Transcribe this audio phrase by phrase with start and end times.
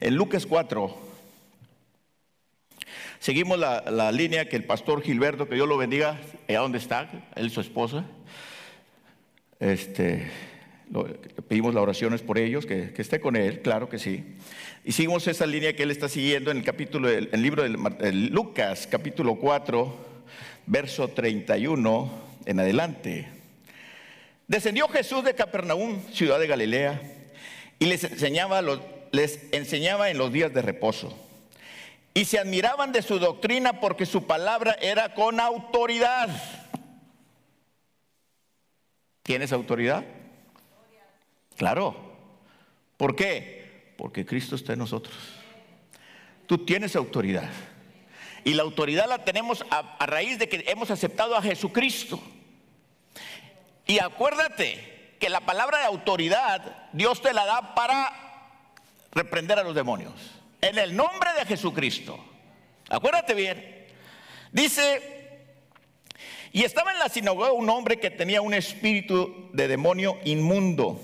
[0.00, 0.94] En Lucas 4,
[3.18, 7.10] seguimos la, la línea que el pastor Gilberto, que Dios lo bendiga, allá donde está,
[7.34, 8.04] él y su esposa.
[9.58, 10.30] Este,
[11.48, 14.36] pedimos las oraciones por ellos, que, que esté con él, claro que sí.
[14.84, 18.12] Y seguimos esa línea que él está siguiendo en el capítulo, del el libro de
[18.12, 19.96] Lucas, capítulo 4,
[20.66, 22.10] verso 31
[22.44, 23.28] en adelante.
[24.46, 27.00] Descendió Jesús de Capernaum, ciudad de Galilea,
[27.78, 28.80] y les enseñaba, los-
[29.12, 31.16] les enseñaba en los días de reposo.
[32.14, 36.28] Y se admiraban de su doctrina porque su palabra era con autoridad.
[39.22, 40.04] ¿Tienes autoridad?
[41.56, 41.94] Claro.
[42.96, 43.92] ¿Por qué?
[43.98, 45.14] Porque Cristo está en nosotros.
[46.46, 47.50] Tú tienes autoridad.
[48.44, 52.20] Y la autoridad la tenemos a, a raíz de que hemos aceptado a Jesucristo.
[53.86, 58.25] Y acuérdate que la palabra de autoridad Dios te la da para
[59.16, 60.12] reprender a los demonios.
[60.60, 62.22] En el nombre de Jesucristo.
[62.88, 63.86] Acuérdate bien.
[64.52, 65.40] Dice,
[66.52, 71.00] y estaba en la sinagoga un hombre que tenía un espíritu de demonio inmundo,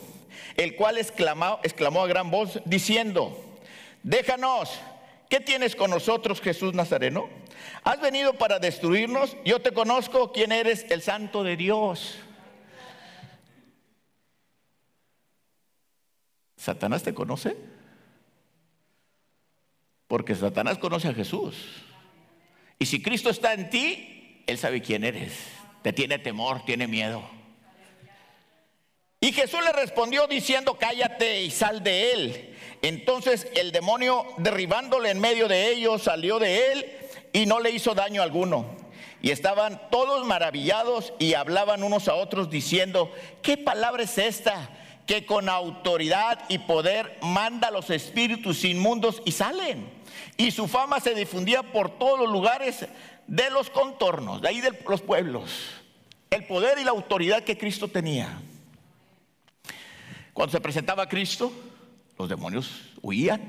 [0.57, 3.37] el cual exclamó, exclamó a gran voz diciendo,
[4.03, 4.79] déjanos,
[5.31, 7.31] ¿qué tienes con nosotros Jesús Nazareno?
[7.83, 9.37] ¿Has venido para destruirnos?
[9.45, 12.19] Yo te conozco, quién eres, el santo de Dios.
[16.57, 17.57] ¿Satanás te conoce?
[20.13, 21.55] Porque Satanás conoce a Jesús.
[22.79, 25.33] Y si Cristo está en ti, Él sabe quién eres.
[25.81, 27.23] Te tiene temor, tiene miedo.
[29.21, 32.55] Y Jesús le respondió diciendo, cállate y sal de él.
[32.83, 36.93] Entonces el demonio, derribándole en medio de ellos, salió de él
[37.33, 38.67] y no le hizo daño alguno.
[39.23, 44.69] Y estaban todos maravillados y hablaban unos a otros diciendo, ¿qué palabra es esta?
[45.07, 50.02] Que con autoridad y poder manda a los espíritus inmundos y salen.
[50.37, 52.87] Y su fama se difundía por todos los lugares
[53.27, 55.51] de los contornos, de ahí de los pueblos.
[56.31, 58.41] El poder y la autoridad que Cristo tenía.
[60.33, 61.53] Cuando se presentaba Cristo,
[62.19, 63.43] los demonios huían,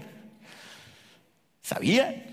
[1.62, 2.24] sabían.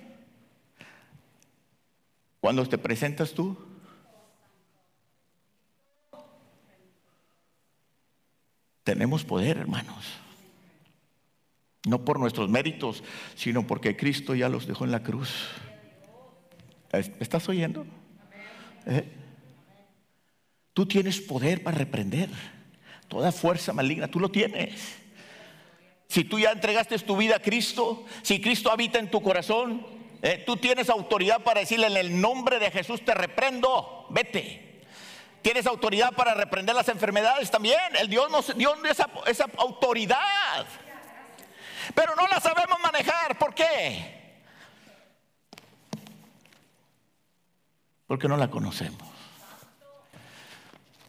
[2.40, 3.56] Cuando te presentas tú,
[8.82, 10.06] tenemos poder, hermanos.
[11.86, 13.02] No por nuestros méritos,
[13.34, 15.30] sino porque Cristo ya los dejó en la cruz.
[16.92, 17.86] ¿Estás oyendo?
[18.86, 19.04] ¿Eh?
[20.72, 22.28] Tú tienes poder para reprender
[23.08, 24.98] toda fuerza maligna, tú lo tienes.
[26.08, 29.86] Si tú ya entregaste tu vida a Cristo, si Cristo habita en tu corazón,
[30.22, 34.82] eh, tú tienes autoridad para decirle en el nombre de Jesús te reprendo, vete.
[35.42, 37.78] Tienes autoridad para reprender las enfermedades también.
[37.98, 40.66] El Dios nos dio esa, esa autoridad.
[41.94, 43.38] Pero no la sabemos manejar.
[43.38, 44.42] ¿Por qué?
[48.06, 49.08] Porque no la conocemos.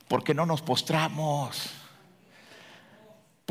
[0.08, 1.82] Porque no nos postramos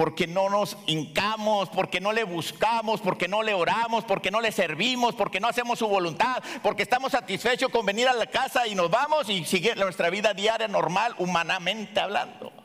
[0.00, 4.50] porque no nos hincamos, porque no le buscamos, porque no le oramos, porque no le
[4.50, 8.74] servimos, porque no hacemos su voluntad, porque estamos satisfechos con venir a la casa y
[8.74, 12.59] nos vamos y seguir nuestra vida diaria normal, humanamente hablando.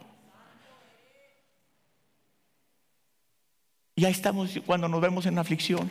[3.95, 5.89] Y ahí estamos cuando nos vemos en aflicción.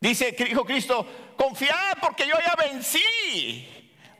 [0.00, 3.68] Dice, dijo Cristo, confiad porque yo ya vencí.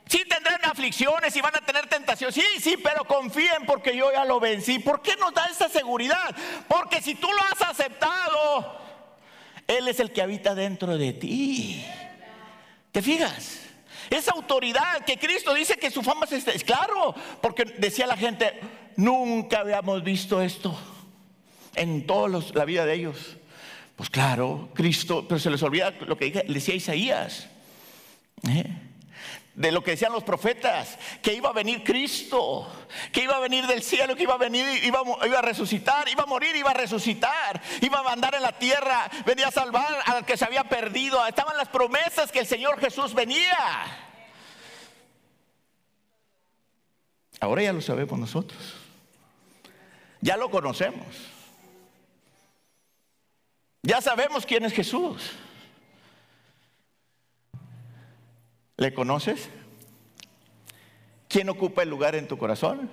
[0.05, 2.31] Sí tendrán aflicciones y van a tener tentación.
[2.31, 4.79] Sí, sí, pero confíen porque yo ya lo vencí.
[4.79, 6.35] ¿Por qué nos da esa seguridad?
[6.67, 8.77] Porque si tú lo has aceptado,
[9.65, 11.85] Él es el que habita dentro de ti.
[12.91, 13.61] ¿Te fijas?
[14.09, 18.59] Esa autoridad que Cristo dice que su fama es, es claro, porque decía la gente,
[18.97, 20.77] nunca habíamos visto esto
[21.75, 23.37] en toda la vida de ellos.
[23.95, 27.47] Pues claro, Cristo, pero se les olvida lo que decía Isaías.
[28.47, 28.65] ¿Eh?
[29.55, 32.67] de lo que decían los profetas, que iba a venir Cristo,
[33.11, 36.23] que iba a venir del cielo, que iba a venir, iba, iba, a resucitar, iba
[36.23, 40.25] a morir, iba a resucitar, iba a andar en la tierra, venía a salvar al
[40.25, 41.25] que se había perdido.
[41.27, 43.55] Estaban las promesas que el Señor Jesús venía.
[47.39, 48.59] Ahora ya lo sabemos nosotros.
[50.21, 51.05] Ya lo conocemos.
[53.85, 55.31] Ya sabemos quién es Jesús.
[58.77, 59.49] ¿Le conoces?
[61.27, 62.89] ¿Quién ocupa el lugar en tu corazón?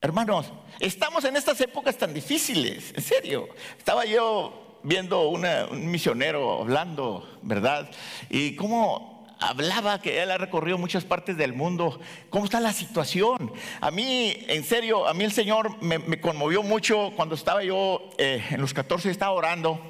[0.00, 3.48] Hermanos, estamos en estas épocas tan difíciles, en serio.
[3.76, 7.90] Estaba yo viendo un misionero hablando, ¿verdad?
[8.30, 9.13] Y cómo
[9.48, 12.00] hablaba que él ha recorrido muchas partes del mundo.
[12.30, 13.52] ¿Cómo está la situación?
[13.80, 18.44] A mí, en serio, a mí el Señor me, conmovió mucho cuando estaba yo eh,
[18.50, 19.80] en los 14, estaba orando.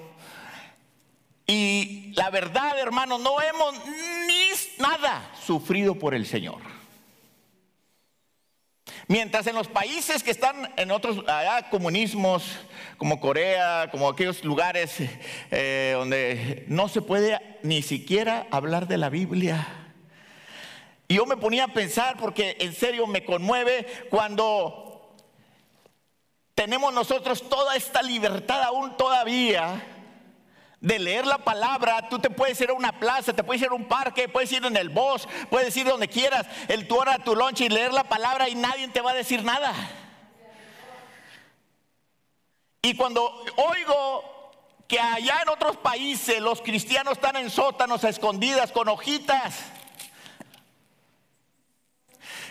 [1.46, 4.34] Y la verdad, hermano, no hemos ni
[4.82, 6.73] nada sufrido por el Señor.
[9.06, 11.22] Mientras en los países que están en otros
[11.70, 12.44] comunismos,
[12.96, 14.96] como Corea, como aquellos lugares
[15.50, 19.66] eh, donde no se puede ni siquiera hablar de la Biblia.
[21.06, 25.14] Y yo me ponía a pensar, porque en serio me conmueve cuando
[26.54, 29.93] tenemos nosotros toda esta libertad aún todavía
[30.84, 33.74] de leer la palabra, tú te puedes ir a una plaza, te puedes ir a
[33.74, 37.34] un parque, puedes ir en el bosque, puedes ir donde quieras, el tu hora, tu
[37.34, 39.72] lunch y leer la palabra y nadie te va a decir nada.
[42.82, 43.24] Y cuando
[43.56, 44.52] oigo
[44.86, 49.54] que allá en otros países los cristianos están en sótanos a escondidas con hojitas,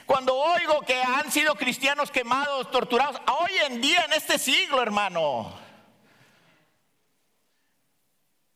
[0.07, 5.61] cuando oigo que han sido cristianos quemados, torturados, hoy en día en este siglo, hermano,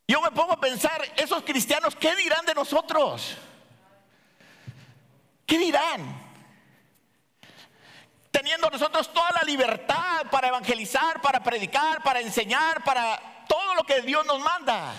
[0.09, 3.35] yo me pongo a pensar, esos cristianos, ¿qué dirán de nosotros?
[5.47, 6.21] ¿Qué dirán?
[8.29, 14.03] Teniendo nosotros toda la libertad para evangelizar, para predicar, para enseñar, para todo lo que
[14.03, 14.93] Dios nos manda.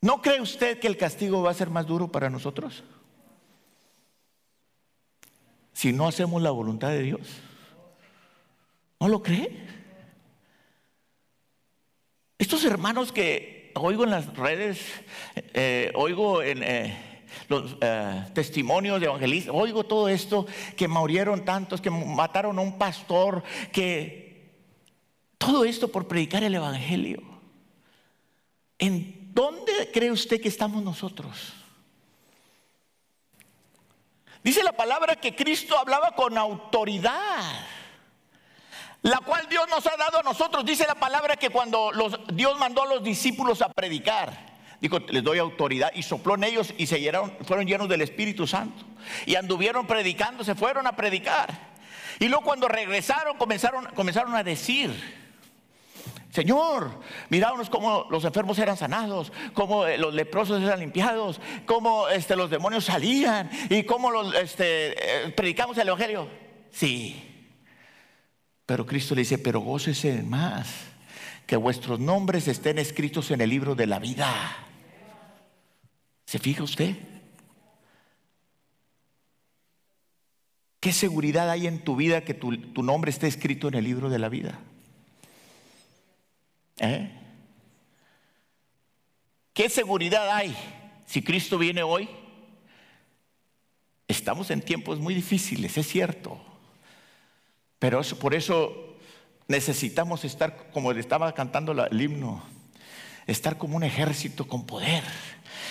[0.00, 2.82] ¿No cree usted que el castigo va a ser más duro para nosotros?
[5.72, 7.20] Si no hacemos la voluntad de Dios.
[8.98, 9.77] ¿No lo cree?
[12.38, 14.80] Estos hermanos que oigo en las redes,
[15.34, 20.46] eh, oigo en eh, los eh, testimonios de evangelistas, oigo todo esto,
[20.76, 23.42] que murieron tantos, que mataron a un pastor,
[23.72, 24.52] que
[25.36, 27.22] todo esto por predicar el Evangelio.
[28.78, 31.54] ¿En dónde cree usted que estamos nosotros?
[34.44, 37.66] Dice la palabra que Cristo hablaba con autoridad
[39.02, 40.64] la cual Dios nos ha dado a nosotros.
[40.64, 44.46] Dice la palabra que cuando los, Dios mandó a los discípulos a predicar,
[44.80, 48.46] dijo, les doy autoridad y sopló en ellos y se llenaron, fueron llenos del Espíritu
[48.46, 48.84] Santo.
[49.26, 51.68] Y anduvieron predicando, se fueron a predicar.
[52.18, 54.92] Y luego cuando regresaron comenzaron, comenzaron a decir,
[56.32, 56.90] Señor,
[57.30, 62.50] mirábamos cómo los enfermos eran sanados, cómo eh, los leprosos eran limpiados, cómo este, los
[62.50, 66.28] demonios salían y cómo los, este, eh, predicamos el Evangelio.
[66.70, 67.27] Sí,
[68.68, 70.68] pero Cristo le dice, pero gócese más,
[71.46, 74.28] que vuestros nombres estén escritos en el libro de la vida.
[76.26, 76.94] ¿Se fija usted?
[80.80, 84.18] ¿Qué seguridad hay en tu vida que tu, nombre esté escrito en el libro de
[84.18, 84.60] la vida?
[86.76, 87.10] ¿Eh?
[89.54, 90.54] ¿Qué seguridad hay
[91.06, 92.06] si Cristo viene hoy?
[94.06, 96.47] Estamos en tiempos muy difíciles, es cierto.
[97.78, 98.96] Pero por eso
[99.46, 102.42] necesitamos estar, como estaba cantando el himno,
[103.26, 105.04] estar como un ejército con poder.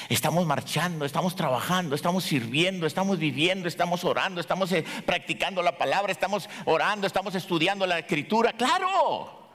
[0.10, 6.12] Estamos marchando, estamos trabajando, estamos sirviendo, estamos viviendo, estamos orando, estamos eh, practicando la palabra,
[6.12, 8.54] estamos orando, estamos estudiando la escritura.
[8.54, 9.50] Claro.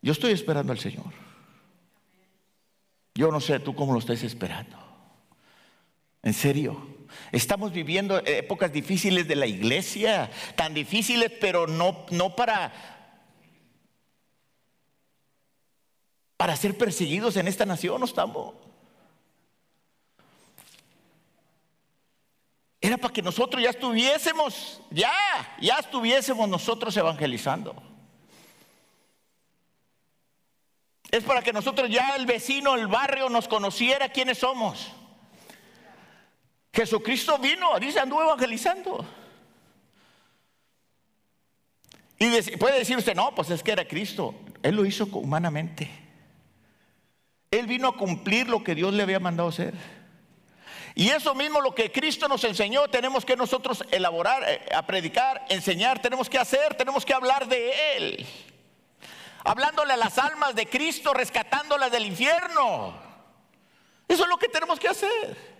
[0.00, 1.12] Yo estoy esperando al Señor.
[3.14, 4.76] Yo no sé tú cómo lo estás esperando.
[6.22, 6.91] En serio.
[7.32, 12.04] Estamos viviendo épocas difíciles de la iglesia, tan difíciles, pero no,
[12.36, 12.70] para,
[16.36, 18.54] para ser perseguidos en esta nación, no estamos.
[22.82, 25.10] Era para que nosotros ya estuviésemos, ya,
[25.58, 27.82] ya estuviésemos nosotros evangelizando.
[31.10, 34.92] Es para que nosotros ya el vecino, el barrio nos conociera quiénes somos.
[36.72, 39.06] Jesucristo vino, dice, anduvo evangelizando.
[42.18, 44.34] Y puede decir usted, no, pues es que era Cristo.
[44.62, 45.90] Él lo hizo humanamente.
[47.50, 49.74] Él vino a cumplir lo que Dios le había mandado hacer.
[50.94, 55.44] Y eso mismo lo que Cristo nos enseñó, tenemos que nosotros elaborar, eh, a predicar,
[55.48, 58.26] enseñar, tenemos que hacer, tenemos que hablar de Él.
[59.44, 62.94] Hablándole a las almas de Cristo, rescatándolas del infierno.
[64.06, 65.51] Eso es lo que tenemos que hacer.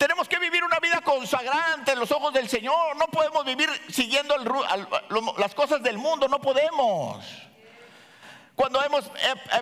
[0.00, 2.96] Tenemos que vivir una vida consagrada ante los ojos del Señor.
[2.96, 4.34] No podemos vivir siguiendo
[5.36, 7.22] las cosas del mundo, no podemos.
[8.54, 9.10] Cuando hemos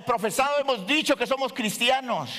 [0.06, 2.30] profesado, hemos dicho que somos cristianos.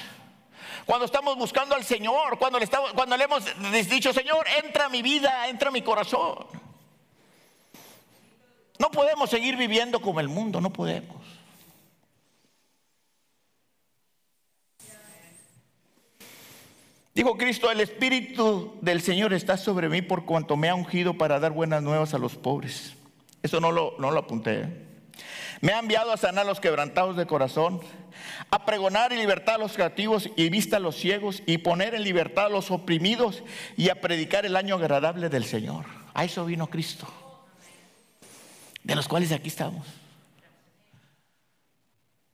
[0.85, 3.43] Cuando estamos buscando al Señor, cuando le, estamos, cuando le hemos
[3.89, 6.47] dicho, Señor, entra a mi vida, entra a mi corazón.
[8.77, 11.17] No podemos seguir viviendo como el mundo, no podemos.
[17.13, 21.39] Dijo Cristo, el Espíritu del Señor está sobre mí por cuanto me ha ungido para
[21.39, 22.93] dar buenas nuevas a los pobres.
[23.41, 24.61] Eso no lo, no lo apunté.
[24.61, 24.85] ¿eh?
[25.61, 27.81] Me ha enviado a sanar a los quebrantados de corazón,
[28.49, 32.03] a pregonar y libertad a los cautivos y vista a los ciegos y poner en
[32.03, 33.43] libertad a los oprimidos
[33.75, 35.85] y a predicar el año agradable del Señor.
[36.13, 37.07] A eso vino Cristo,
[38.83, 39.85] de los cuales aquí estamos.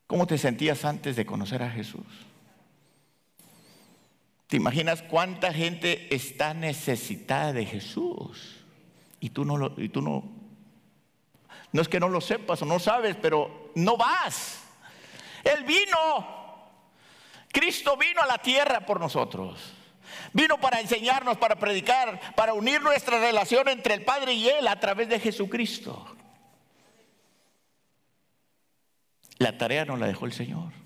[0.08, 2.06] ¿Cómo te sentías antes de conocer a Jesús?
[4.48, 8.64] ¿Te imaginas cuánta gente está necesitada de Jesús?
[9.20, 10.24] Y tú no lo, y tú no,
[11.72, 14.64] no es que no lo sepas o no sabes, pero no vas.
[15.44, 16.46] Él vino.
[17.52, 19.74] Cristo vino a la tierra por nosotros.
[20.34, 24.80] Vino para enseñarnos, para predicar, para unir nuestra relación entre el Padre y Él a
[24.80, 26.06] través de Jesucristo.
[29.38, 30.85] La tarea nos la dejó el Señor.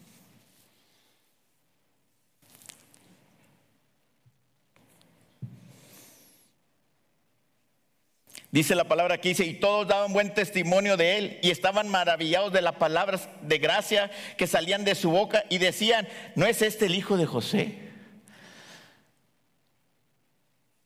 [8.51, 12.51] Dice la palabra que dice, y todos daban buen testimonio de él y estaban maravillados
[12.51, 16.87] de las palabras de gracia que salían de su boca y decían, ¿no es este
[16.87, 17.77] el hijo de José?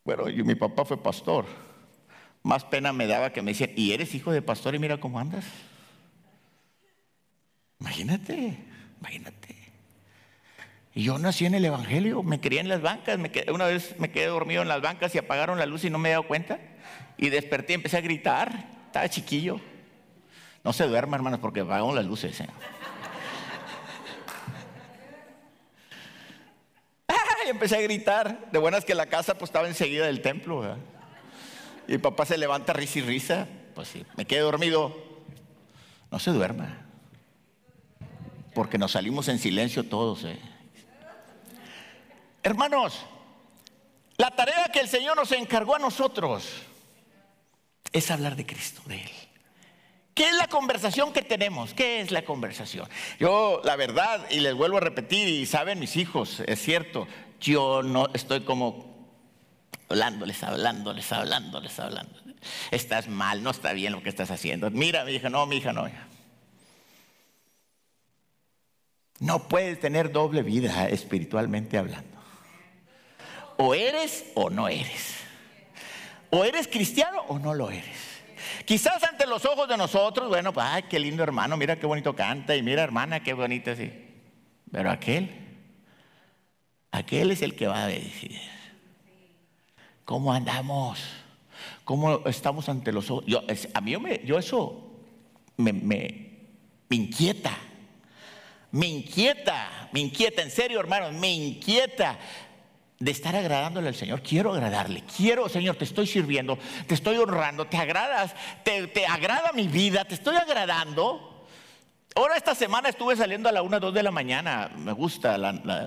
[0.04, 1.46] Bueno, yo, mi papá fue pastor.
[2.42, 5.18] Más pena me daba que me decían, ¿y eres hijo de pastor y mira cómo
[5.18, 5.46] andas?
[7.80, 8.58] Imagínate,
[9.00, 9.56] imagínate.
[10.94, 14.10] Y yo nací en el Evangelio, me crié en las bancas, me una vez me
[14.10, 16.60] quedé dormido en las bancas y apagaron la luz y no me he dado cuenta.
[17.16, 19.60] Y desperté y empecé a gritar, estaba chiquillo.
[20.62, 22.40] No se duerma, hermanos, porque apagaron las luces.
[22.40, 22.48] ¿eh?
[27.46, 28.50] y empecé a gritar.
[28.50, 30.76] De buenas que la casa pues estaba enseguida del templo.
[31.86, 33.46] Y papá se levanta risa y risa.
[33.74, 34.96] Pues sí, me quedé dormido.
[36.10, 36.78] No se duerma.
[38.54, 40.24] Porque nos salimos en silencio todos.
[40.24, 40.38] ¿eh?
[42.42, 43.04] Hermanos,
[44.16, 46.62] la tarea que el Señor nos encargó a nosotros
[47.94, 49.10] es hablar de Cristo, de Él.
[50.14, 51.74] ¿Qué es la conversación que tenemos?
[51.74, 52.88] ¿Qué es la conversación?
[53.18, 57.08] Yo, la verdad, y les vuelvo a repetir, y saben mis hijos, es cierto,
[57.40, 59.08] yo no estoy como
[59.88, 62.20] hablándoles, hablándoles, hablándoles, hablando.
[62.70, 64.70] Estás mal, no está bien lo que estás haciendo.
[64.70, 65.88] Mira, mi hija, no, mi hija, no.
[69.20, 72.18] No puedes tener doble vida espiritualmente hablando.
[73.56, 75.23] O eres o no eres.
[76.34, 77.96] O eres cristiano o no lo eres.
[78.64, 82.16] Quizás ante los ojos de nosotros, bueno, pues, ay, qué lindo hermano, mira qué bonito
[82.16, 83.92] canta y mira hermana, qué bonita así.
[84.72, 85.30] Pero aquel,
[86.90, 88.40] aquel es el que va a decidir.
[90.04, 90.98] ¿Cómo andamos?
[91.84, 93.24] ¿Cómo estamos ante los ojos?
[93.28, 94.90] Yo, a mí yo eso
[95.56, 96.30] me, me,
[96.88, 97.56] me inquieta.
[98.72, 102.18] Me inquieta, me inquieta, en serio hermanos, me inquieta
[103.04, 104.22] de estar agradándole al Señor.
[104.22, 105.02] Quiero agradarle.
[105.14, 108.34] Quiero, Señor, te estoy sirviendo, te estoy honrando, te agradas,
[108.64, 111.46] te, agrada mi vida, te estoy agradando.
[112.14, 115.36] Ahora esta semana estuve saliendo a la una, dos de la mañana, me gusta,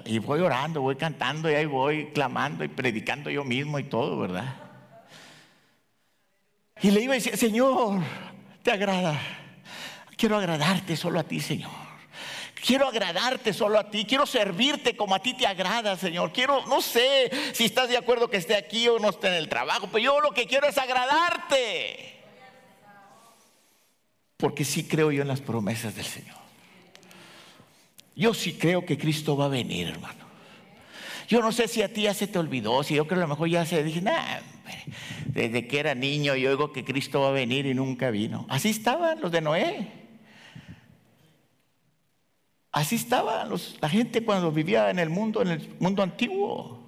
[0.05, 4.19] y voy orando, voy cantando y ahí voy clamando y predicando yo mismo y todo,
[4.19, 4.53] ¿verdad?
[6.83, 7.99] Y le iba a decir, Señor,
[8.61, 9.19] te agrada,
[10.15, 11.86] quiero agradarte solo a ti, Señor.
[12.67, 16.33] Quiero agradarte solo a ti, quiero servirte como a ti te agrada, Señor.
[16.33, 19.47] Quiero, no sé si estás de acuerdo que esté aquí o no esté en el
[19.47, 22.19] trabajo, pero yo lo que quiero es agradarte.
[24.35, 26.35] Porque sí creo yo en las promesas del Señor.
[28.17, 30.25] Yo sí creo que Cristo va a venir, hermano.
[31.29, 33.27] Yo no sé si a ti ya se te olvidó, si yo creo que a
[33.27, 34.03] lo mejor ya se dije,
[35.27, 38.45] desde que era niño yo oigo que Cristo va a venir y nunca vino.
[38.49, 39.96] Así estaban los de Noé.
[42.77, 43.43] Así estaba
[43.81, 46.79] la gente cuando vivía en el mundo, en el mundo antiguo.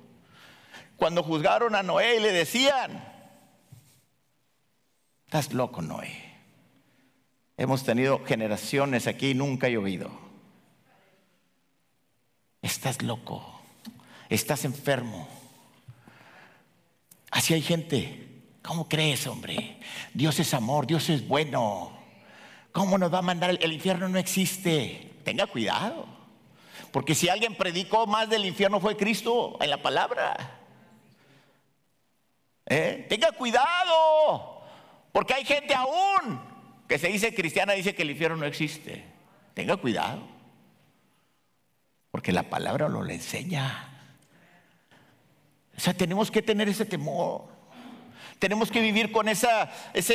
[0.97, 3.03] Cuando juzgaron a Noé y le decían,
[5.25, 6.13] estás loco Noé.
[7.57, 10.11] Hemos tenido generaciones aquí y nunca ha llovido.
[12.61, 13.59] Estás loco,
[14.29, 15.27] estás enfermo.
[17.31, 18.43] Así hay gente.
[18.61, 19.79] ¿Cómo crees, hombre?
[20.13, 21.97] Dios es amor, Dios es bueno.
[22.73, 23.57] ¿Cómo nos va a mandar?
[23.59, 26.05] El, infierno no existe tenga cuidado.
[26.91, 30.59] Porque si alguien predicó más del infierno fue Cristo en la palabra.
[32.65, 33.05] ¿Eh?
[33.09, 34.61] Tenga cuidado.
[35.11, 36.39] Porque hay gente aún
[36.87, 39.05] que se dice cristiana, dice que el infierno no existe.
[39.53, 40.21] Tenga cuidado.
[42.11, 43.85] Porque la palabra lo le enseña.
[45.77, 47.58] O sea, tenemos que tener ese temor.
[48.39, 49.67] Tenemos que vivir con ese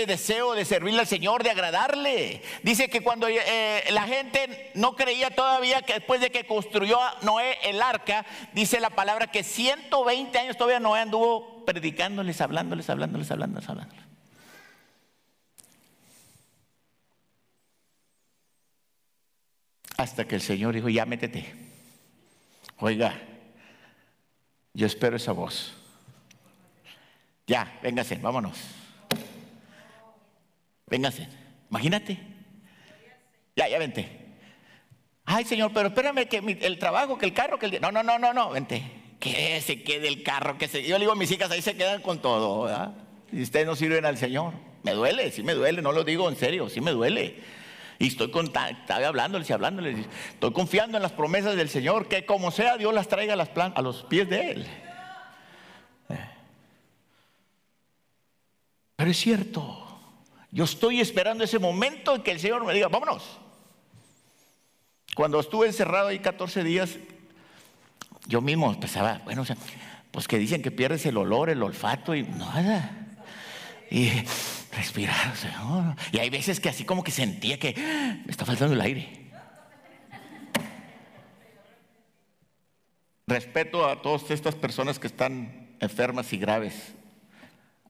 [0.06, 2.42] deseo de servirle al Señor, de agradarle.
[2.62, 7.58] Dice que cuando eh, la gente no creía todavía que después de que construyó Noé
[7.64, 13.68] el arca, dice la palabra que 120 años todavía Noé anduvo predicándoles, hablándoles, hablándoles, hablándoles,
[13.68, 14.04] hablándoles.
[19.98, 21.54] Hasta que el Señor dijo, ya métete.
[22.78, 23.20] Oiga,
[24.72, 25.83] yo espero esa voz.
[27.46, 28.58] Ya, véngase, vámonos.
[30.86, 31.28] Véngase,
[31.70, 32.18] imagínate.
[33.56, 34.24] Ya, ya vente.
[35.24, 37.80] Ay, Señor, pero espérame que el trabajo, que el carro, que el...
[37.80, 38.82] No, no, no, no, no, vente.
[39.20, 40.82] Que se quede el carro, que se...
[40.82, 42.92] Yo le digo a mis hijas, ahí se quedan con todo, ¿verdad?
[43.32, 44.52] Y ustedes no sirven al Señor.
[44.82, 47.42] Me duele, sí me duele, no lo digo en serio, sí me duele.
[47.98, 50.06] Y estoy estaba hablándoles y hablándoles.
[50.32, 53.50] Estoy confiando en las promesas del Señor, que como sea, Dios las traiga a, las
[53.56, 54.66] a los pies de Él.
[58.96, 59.84] Pero es cierto,
[60.50, 63.38] yo estoy esperando ese momento en que el Señor me diga, vámonos.
[65.14, 66.96] Cuando estuve encerrado ahí 14 días,
[68.26, 69.56] yo mismo pensaba, bueno, o sea,
[70.10, 73.18] pues que dicen que pierdes el olor, el olfato y nada.
[73.90, 74.10] Y
[74.72, 75.96] respirar, Señor.
[76.12, 77.74] Y hay veces que así como que sentía que
[78.24, 79.24] me está faltando el aire.
[83.26, 86.94] Respeto a todas estas personas que están enfermas y graves.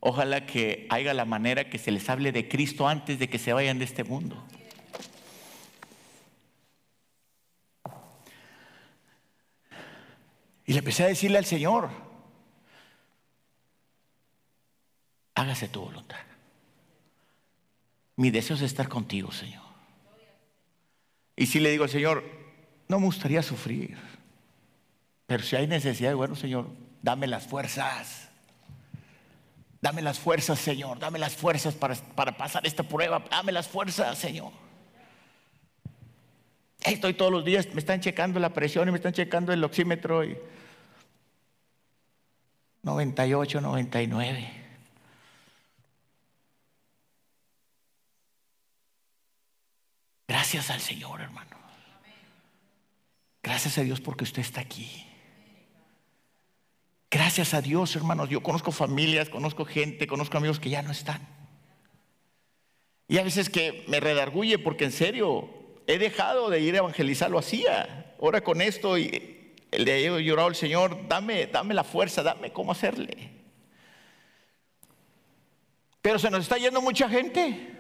[0.06, 3.54] Ojalá que haya la manera que se les hable de Cristo antes de que se
[3.54, 4.36] vayan de este mundo.
[10.66, 11.88] Y le empecé a decirle al Señor,
[15.34, 16.20] hágase tu voluntad.
[18.16, 19.64] Mi deseo es estar contigo, Señor.
[21.34, 22.22] Y si le digo al Señor,
[22.88, 23.96] no me gustaría sufrir,
[25.26, 26.68] pero si hay necesidad, bueno, Señor,
[27.00, 28.23] dame las fuerzas.
[29.84, 30.98] Dame las fuerzas, Señor.
[30.98, 31.94] Dame las fuerzas para,
[32.38, 33.22] pasar esta prueba.
[33.30, 34.50] Dame las fuerzas, Señor.
[36.80, 40.24] Estoy todos los días, me están checando la presión y me están checando el oxímetro.
[40.24, 40.38] Y
[42.82, 44.64] 98, 99.
[50.26, 51.58] Gracias al Señor, hermano.
[53.42, 55.13] Gracias a Dios porque usted está aquí.
[57.14, 58.28] Gracias a Dios, hermanos.
[58.28, 61.24] Yo conozco familias, conozco gente, conozco amigos que ya no están.
[63.06, 65.48] Y a veces que me redarguye porque en serio
[65.86, 68.16] he dejado de ir a evangelizar, lo hacía.
[68.20, 72.52] Ahora con esto y el de he llorado al Señor, dame, dame la fuerza, dame
[72.52, 73.30] cómo hacerle.
[76.02, 77.76] Pero se nos está yendo mucha gente.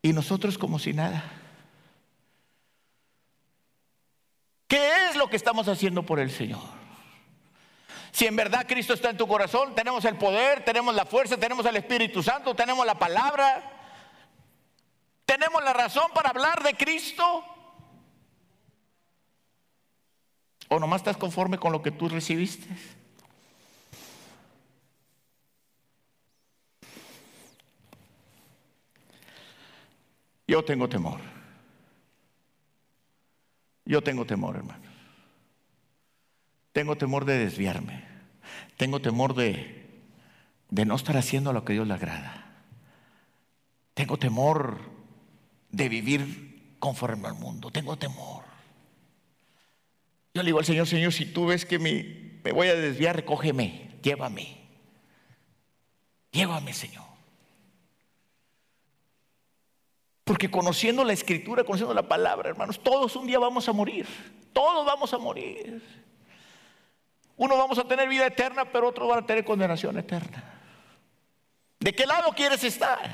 [0.00, 1.22] Y nosotros como si nada.
[4.66, 6.85] ¿Qué es lo que estamos haciendo por el Señor?
[8.16, 11.66] Si en verdad Cristo está en tu corazón, tenemos el poder, tenemos la fuerza, tenemos
[11.66, 13.62] el Espíritu Santo, tenemos la palabra,
[15.26, 17.44] tenemos la razón para hablar de Cristo.
[20.70, 22.66] ¿O nomás estás conforme con lo que tú recibiste?
[30.48, 31.20] Yo tengo temor.
[33.84, 34.85] Yo tengo temor, hermano.
[36.76, 38.04] Tengo temor de desviarme.
[38.76, 39.82] Tengo temor de,
[40.68, 42.54] de no estar haciendo lo que Dios le agrada.
[43.94, 44.78] Tengo temor
[45.70, 47.70] de vivir conforme al mundo.
[47.70, 48.44] Tengo temor.
[50.34, 53.96] Yo le digo al Señor, Señor, si tú ves que me voy a desviar, recógeme,
[54.02, 54.58] llévame.
[56.30, 57.06] Llévame, Señor.
[60.24, 64.06] Porque conociendo la escritura, conociendo la palabra, hermanos, todos un día vamos a morir.
[64.52, 66.05] Todos vamos a morir.
[67.36, 70.42] Uno vamos a tener vida eterna, pero otro van a tener condenación eterna.
[71.78, 73.10] ¿De qué lado quieres estar?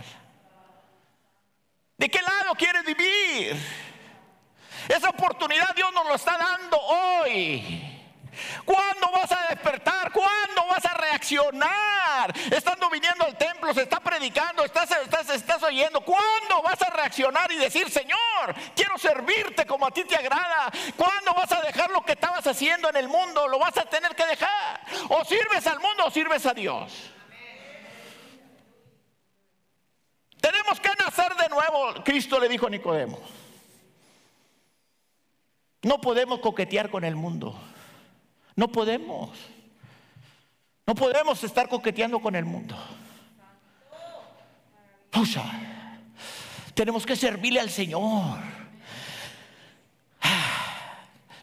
[1.96, 3.56] ¿De qué lado quieres vivir?
[4.88, 7.92] Esa oportunidad Dios nos lo está dando hoy.
[8.64, 10.11] ¿Cuándo vas a despertar?
[10.11, 12.32] ¿Cuándo vas a reaccionar?
[12.50, 16.00] Estando viniendo al templo, se está predicando, estás, estás, estás oyendo.
[16.00, 18.18] ¿Cuándo vas a reaccionar y decir, Señor,
[18.74, 20.70] quiero servirte como a ti te agrada?
[20.96, 23.48] ¿Cuándo vas a dejar lo que estabas haciendo en el mundo?
[23.48, 24.80] Lo vas a tener que dejar.
[25.08, 26.92] O sirves al mundo o sirves a Dios.
[30.40, 33.18] Tenemos que nacer de nuevo, Cristo le dijo a Nicodemo.
[35.82, 37.58] No podemos coquetear con el mundo.
[38.56, 39.30] No podemos.
[40.86, 42.76] No podemos estar coqueteando con el mundo.
[45.10, 45.44] Pucha,
[46.74, 48.62] tenemos que servirle al Señor.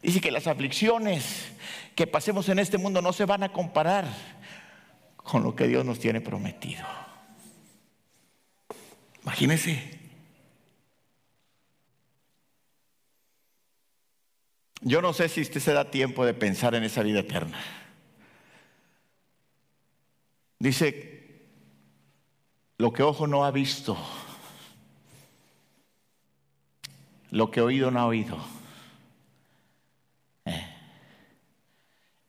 [0.02, 1.52] Dice que las aflicciones
[1.96, 4.06] que pasemos en este mundo no se van a comparar
[5.18, 6.86] con lo que Dios nos tiene prometido.
[9.24, 10.00] Imagínese.
[14.82, 17.60] Yo no sé si usted se da tiempo de pensar en esa vida eterna.
[20.58, 21.46] Dice,
[22.78, 23.98] lo que ojo no ha visto,
[27.32, 28.38] lo que oído no ha oído,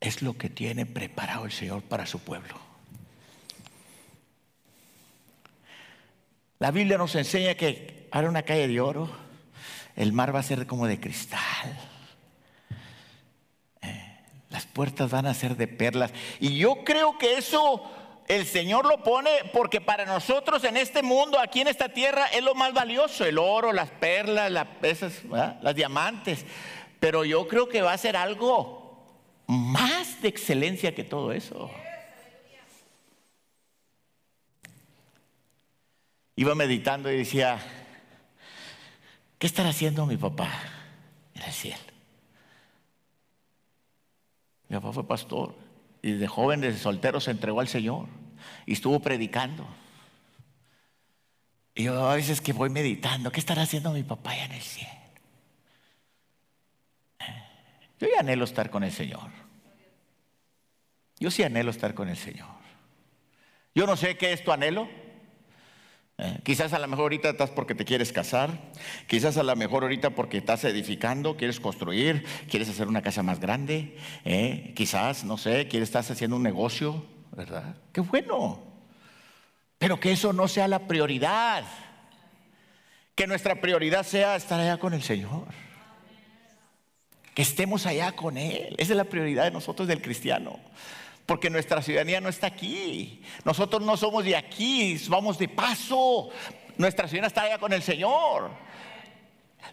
[0.01, 2.55] es lo que tiene preparado el Señor para su pueblo.
[6.59, 9.09] La Biblia nos enseña que hará una calle de oro,
[9.95, 11.79] el mar va a ser como de cristal
[14.51, 16.11] las puertas van a ser de perlas.
[16.39, 17.89] Y yo creo que eso
[18.27, 22.43] el Señor lo pone porque para nosotros en este mundo, aquí en esta tierra, es
[22.43, 24.67] lo más valioso, el oro, las perlas, las,
[25.61, 26.45] las diamantes.
[26.99, 28.80] Pero yo creo que va a ser algo
[29.51, 31.69] más de excelencia que todo eso.
[36.37, 37.59] Iba meditando y decía,
[39.37, 40.49] ¿qué estará haciendo mi papá
[41.35, 41.83] en el cielo?
[44.69, 45.53] Mi papá fue pastor
[46.01, 48.07] y de joven, desde soltero, se entregó al Señor
[48.65, 49.67] y estuvo predicando.
[51.75, 54.61] Y yo a veces que voy meditando, ¿qué estará haciendo mi papá allá en el
[54.61, 55.01] cielo?
[57.99, 59.40] Yo ya anhelo estar con el Señor.
[61.21, 62.49] Yo sí anhelo estar con el Señor.
[63.75, 64.89] Yo no sé qué es tu anhelo.
[66.17, 68.71] Eh, quizás a lo mejor ahorita estás porque te quieres casar,
[69.07, 73.39] quizás a lo mejor ahorita porque estás edificando, quieres construir, quieres hacer una casa más
[73.39, 77.75] grande, eh, quizás, no sé, quieres estar haciendo un negocio, ¿verdad?
[77.93, 78.63] Qué bueno.
[79.77, 81.63] Pero que eso no sea la prioridad.
[83.13, 85.45] Que nuestra prioridad sea estar allá con el Señor.
[87.35, 88.75] Que estemos allá con Él.
[88.79, 90.59] Esa es la prioridad de nosotros del cristiano
[91.25, 93.21] porque nuestra ciudadanía no está aquí.
[93.43, 96.29] Nosotros no somos de aquí, vamos de paso.
[96.77, 98.51] Nuestra ciudadanía está allá con el Señor.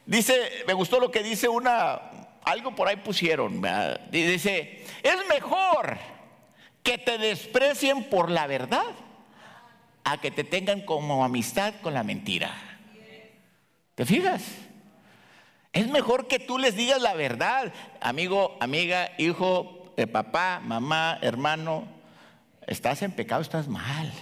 [0.06, 2.00] Dice, me gustó lo que dice una,
[2.44, 3.62] algo por ahí pusieron.
[4.11, 5.98] Dice, es mejor
[6.82, 8.87] que te desprecien por la verdad
[10.04, 12.50] a que te tengan como amistad con la mentira.
[13.94, 14.42] ¿Te fijas?
[15.72, 21.84] Es mejor que tú les digas la verdad, amigo, amiga, hijo, papá, mamá, hermano,
[22.66, 24.12] estás en pecado, estás mal.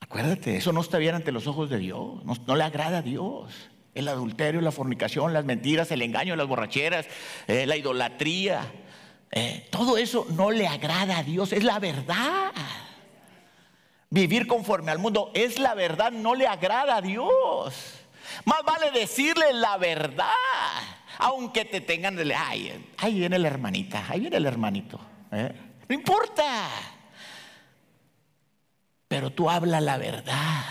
[0.00, 3.52] Acuérdate, eso no está bien ante los ojos de Dios, no, le agrada a Dios.
[3.94, 7.06] El adulterio, la fornicación, las mentiras, el engaño, las borracheras,
[7.46, 8.60] eh, la idolatría,
[9.32, 12.52] eh, todo eso no le agrada a Dios, es la verdad.
[14.10, 17.94] Vivir conforme al mundo es la verdad, no le agrada a Dios.
[18.44, 20.32] Más vale decirle la verdad.
[21.18, 25.00] Aunque te tengan, ay, ahí viene la hermanita, ahí viene el hermanito.
[25.32, 25.52] ¿eh?
[25.88, 26.68] No importa.
[29.08, 30.64] Pero tú habla la verdad.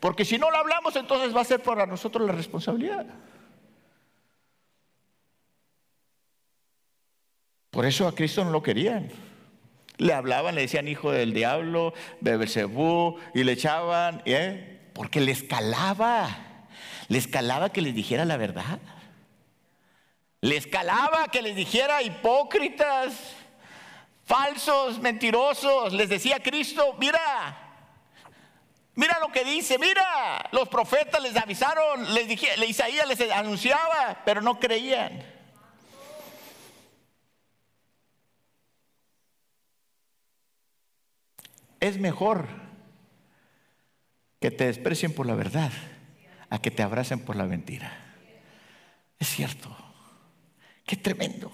[0.00, 3.06] Porque si no lo hablamos, entonces va a ser para nosotros la responsabilidad.
[7.70, 9.10] Por eso a Cristo no lo querían.
[9.98, 14.90] Le hablaban, le decían hijo del diablo, Bebelsebú, y le echaban, ¿eh?
[14.94, 16.28] porque les calaba.
[17.08, 18.80] Les calaba que les dijera la verdad.
[20.40, 23.34] Les calaba que les dijera hipócritas,
[24.24, 25.92] falsos, mentirosos.
[25.92, 27.66] Les decía Cristo, mira,
[28.96, 34.40] Mira lo que dice, mira, los profetas les avisaron, les dije, Isaías les anunciaba, pero
[34.40, 35.22] no creían.
[41.78, 42.48] Es mejor
[44.40, 45.72] que te desprecien por la verdad
[46.48, 47.92] a que te abracen por la mentira.
[49.18, 49.85] Es cierto.
[50.86, 51.50] Qué tremendo.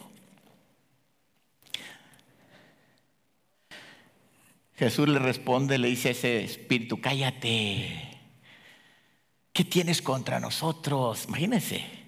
[4.76, 8.18] Jesús le responde, le dice a ese espíritu, cállate.
[9.52, 11.24] ¿Qué tienes contra nosotros?
[11.28, 12.02] Imagínense.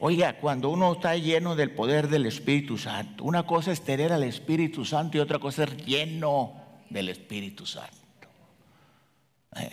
[0.00, 4.24] Oiga, cuando uno está lleno del poder del Espíritu Santo, una cosa es tener al
[4.24, 6.54] Espíritu Santo y otra cosa es lleno
[6.90, 7.96] del Espíritu Santo.
[9.56, 9.70] Eh,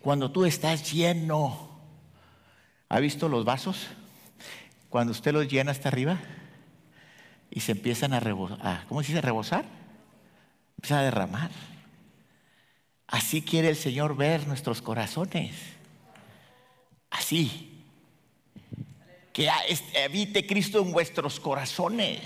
[0.00, 1.70] cuando tú estás lleno,
[2.88, 3.88] ¿ha visto los vasos?
[4.90, 6.18] Cuando usted los llena hasta arriba
[7.48, 9.20] y se empiezan a rebosar, ¿cómo se dice?
[9.22, 9.64] ¿Rebosar?
[10.76, 11.50] Empieza a derramar.
[13.06, 15.54] Así quiere el Señor ver nuestros corazones.
[17.08, 17.69] Así.
[19.40, 22.20] Que habite Cristo en vuestros corazones,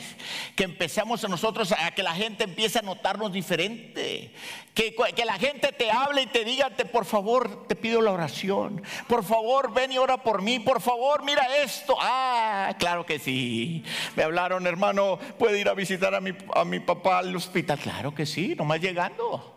[0.57, 4.33] que empezamos a nosotros a que la gente empiece a notarnos diferente,
[4.75, 9.23] que, la gente te hable y te diga, por favor, te pido la oración, por
[9.23, 11.97] favor, ven y ora por mí, por favor, mira esto.
[12.01, 13.85] Ah, claro que sí.
[14.17, 17.79] Me hablaron, hermano, puede ir a visitar a mi, a mi papá al hospital.
[17.79, 19.55] Claro que sí, nomás llegando.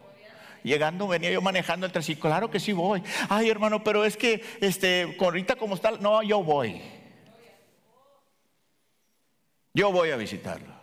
[0.64, 3.02] Llegando venía yo manejando el triciclo, claro que sí voy.
[3.30, 6.82] Ay, hermano, pero es que este, ahorita como está, no, yo voy.
[9.78, 10.74] Yo voy a visitarlo.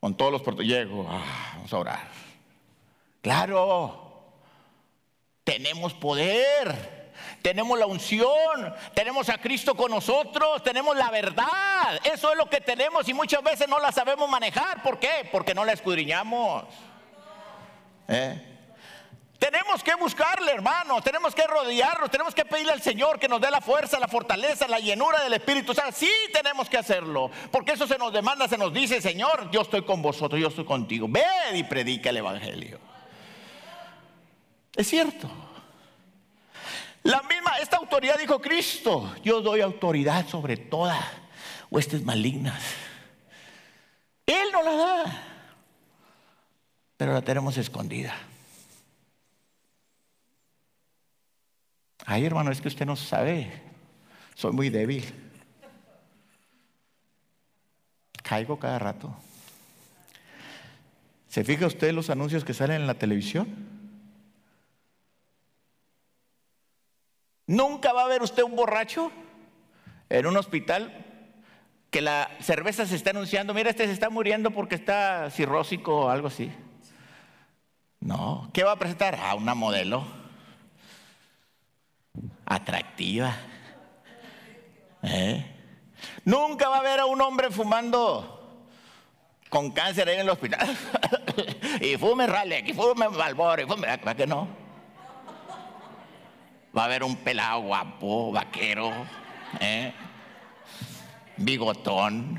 [0.00, 0.64] Con todos los puertos.
[0.64, 2.08] Llego, ah, vamos a orar.
[3.20, 4.32] Claro,
[5.44, 12.00] tenemos poder, tenemos la unción, tenemos a Cristo con nosotros, tenemos la verdad.
[12.02, 14.82] Eso es lo que tenemos y muchas veces no la sabemos manejar.
[14.82, 15.28] ¿Por qué?
[15.30, 16.64] Porque no la escudriñamos.
[18.08, 18.55] ¿Eh?
[19.38, 23.50] Tenemos que buscarle, hermanos, tenemos que rodearnos, tenemos que pedirle al Señor que nos dé
[23.50, 25.72] la fuerza, la fortaleza, la llenura del Espíritu.
[25.72, 29.50] O sea, sí tenemos que hacerlo, porque eso se nos demanda, se nos dice, Señor,
[29.50, 31.06] yo estoy con vosotros, yo estoy contigo.
[31.08, 31.22] Ve
[31.54, 32.78] y predica el Evangelio.
[34.74, 35.28] Es cierto.
[37.02, 40.98] La misma, esta autoridad dijo Cristo, yo doy autoridad sobre todas
[41.70, 42.62] huestes malignas.
[44.26, 45.22] Él no la da,
[46.96, 48.14] pero la tenemos escondida.
[52.08, 53.50] Ay, hermano, es que usted no sabe.
[54.36, 55.04] Soy muy débil.
[58.22, 59.14] Caigo cada rato.
[61.28, 63.48] ¿Se fija usted los anuncios que salen en la televisión?
[67.48, 69.10] Nunca va a ver usted un borracho
[70.08, 71.04] en un hospital
[71.90, 76.08] que la cerveza se está anunciando, mira, este se está muriendo porque está cirrósico o
[76.08, 76.52] algo así.
[77.98, 79.16] No, ¿qué va a presentar?
[79.16, 80.25] A una modelo
[82.46, 83.34] atractiva.
[85.02, 85.44] ¿Eh?
[86.24, 88.32] Nunca va a ver a un hombre fumando
[89.48, 90.76] con cáncer ahí en el hospital.
[91.80, 94.48] y fume rale, y fume Malboro, y fume, ¿para qué no?
[96.76, 98.92] Va a haber un pelado guapo, vaquero,
[99.60, 99.92] ¿eh?
[101.38, 102.38] bigotón,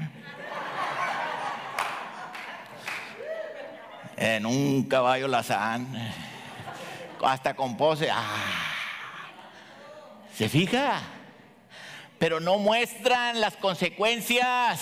[4.15, 5.87] en un caballo lazán,
[7.23, 8.09] hasta con pose.
[8.11, 8.66] ¡Ah!
[10.37, 11.01] ¿Se fija?
[12.19, 14.81] Pero no muestran las consecuencias.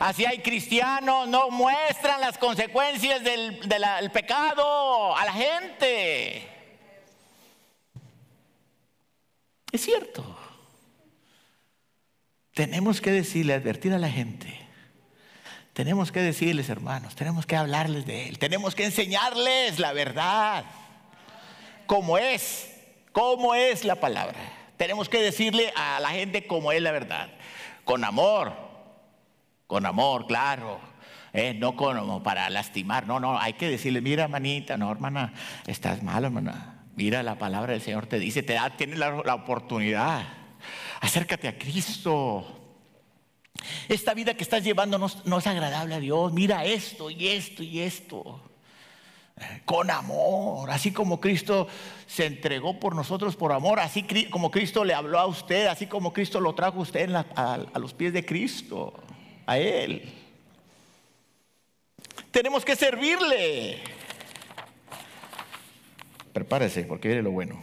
[0.00, 6.48] Así hay cristianos, no muestran las consecuencias del, pecado a la gente.
[9.70, 10.36] Es cierto.
[12.52, 14.66] Tenemos que decirle, advertir a la gente.
[15.74, 18.40] Tenemos que decirles, hermanos, tenemos que hablarles de Él.
[18.40, 20.64] Tenemos que enseñarles la verdad.
[21.86, 22.68] Como es,
[23.12, 24.61] cómo es la palabra.
[24.82, 27.28] Tenemos que decirle a la gente cómo es la verdad.
[27.84, 28.52] Con amor,
[29.68, 30.80] con amor, claro.
[31.32, 35.34] Eh, no como para lastimar, no, no, hay que decirle, mira, manita, no, hermana,
[35.68, 36.82] estás mal, hermana.
[36.96, 40.24] Mira, la palabra del Señor te dice, te da, tienes la, oportunidad.
[41.00, 42.44] Acércate a Cristo.
[43.88, 46.32] Esta vida que estás llevando no es agradable a Dios.
[46.32, 48.51] Mira esto y esto y esto
[49.64, 51.66] con amor, así como Cristo
[52.06, 56.12] se entregó por nosotros por amor, así como Cristo le habló a usted, así como
[56.12, 58.94] Cristo lo trajo a usted a, los pies de Cristo,
[59.46, 60.12] a Él.
[62.30, 63.78] Tenemos que servirle.
[66.32, 67.60] Prepárese, porque viene lo bueno.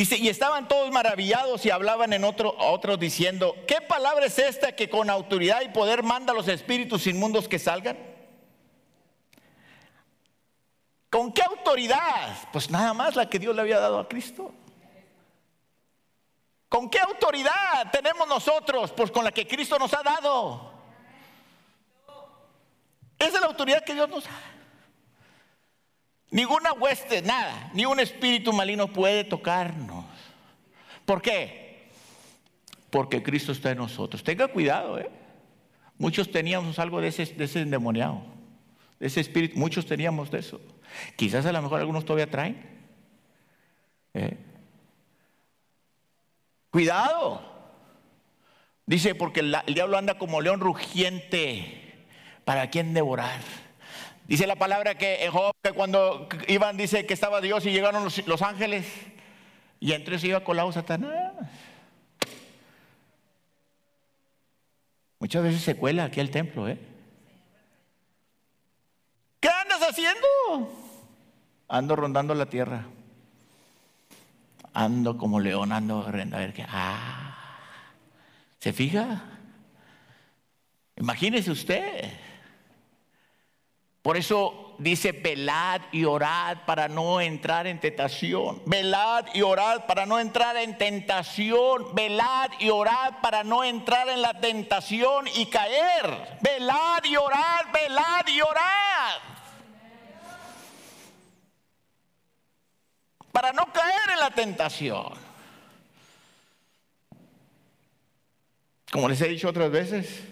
[0.00, 4.74] Y estaban todos maravillados y hablaban en otro, a otros diciendo, ¿qué palabra es esta
[4.74, 7.98] que con autoridad y poder manda a los espíritus inmundos que salgan?
[11.10, 12.48] ¿Con qué autoridad?
[12.50, 14.54] Pues nada más la que Dios le había dado a Cristo.
[16.70, 18.92] ¿Con qué autoridad tenemos nosotros?
[18.92, 20.72] Pues con la que Cristo nos ha dado.
[23.18, 24.30] Esa es la autoridad que Dios nos da.
[26.30, 30.04] Ninguna hueste, nada, ni un espíritu maligno puede tocarnos.
[31.04, 31.88] ¿Por qué?
[32.90, 34.22] Porque Cristo está en nosotros.
[34.22, 35.10] Tenga cuidado, ¿eh?
[35.98, 38.22] Muchos teníamos algo de ese, de ese endemoniado,
[38.98, 39.58] de ese espíritu.
[39.58, 40.60] Muchos teníamos de eso.
[41.16, 42.64] Quizás a lo mejor algunos todavía traen.
[44.14, 44.36] ¿eh?
[46.70, 47.42] Cuidado.
[48.86, 52.06] Dice, porque el diablo anda como león rugiente.
[52.44, 53.40] ¿Para quién devorar?
[54.30, 58.04] Dice la palabra que en Job, que cuando iban, dice que estaba Dios y llegaron
[58.04, 58.86] los, ángeles,
[59.80, 61.32] y entre se iba colado Satanás.
[65.18, 66.78] Muchas veces se cuela aquí al templo, ¿eh?
[69.40, 70.28] ¿Qué andas haciendo?
[71.66, 72.86] Ando rondando la tierra.
[74.72, 76.64] ando como león, ando a ver qué.
[76.68, 77.58] Ah,
[78.60, 79.24] ¿se fija?
[80.94, 82.29] Imagínese usted.
[84.10, 88.60] Por eso dice, velad y orad para no entrar en tentación.
[88.66, 91.94] Velad y orad para no entrar en tentación.
[91.94, 96.38] Velad y orad para no entrar en la tentación y caer.
[96.40, 99.20] Velad y orad, velad y orad.
[103.30, 105.12] Para no caer en la tentación.
[108.90, 110.24] Como les he dicho otras veces,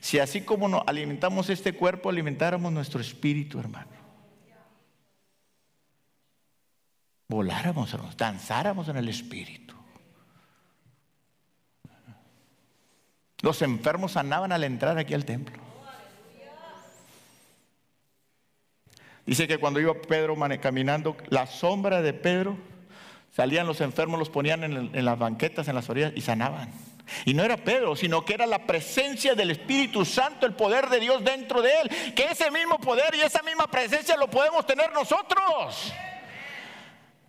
[0.00, 3.90] si así como nos alimentamos este cuerpo, alimentáramos nuestro espíritu, hermano.
[7.28, 9.74] Voláramos, danzáramos en el espíritu.
[13.42, 15.56] Los enfermos sanaban al entrar aquí al templo.
[19.26, 22.56] Dice que cuando iba Pedro caminando, la sombra de Pedro,
[23.30, 26.89] salían los enfermos, los ponían en las banquetas, en las orillas y sanaban.
[27.24, 31.00] Y no era Pedro, sino que era la presencia del Espíritu Santo, el poder de
[31.00, 32.14] Dios dentro de él.
[32.14, 35.92] Que ese mismo poder y esa misma presencia lo podemos tener nosotros.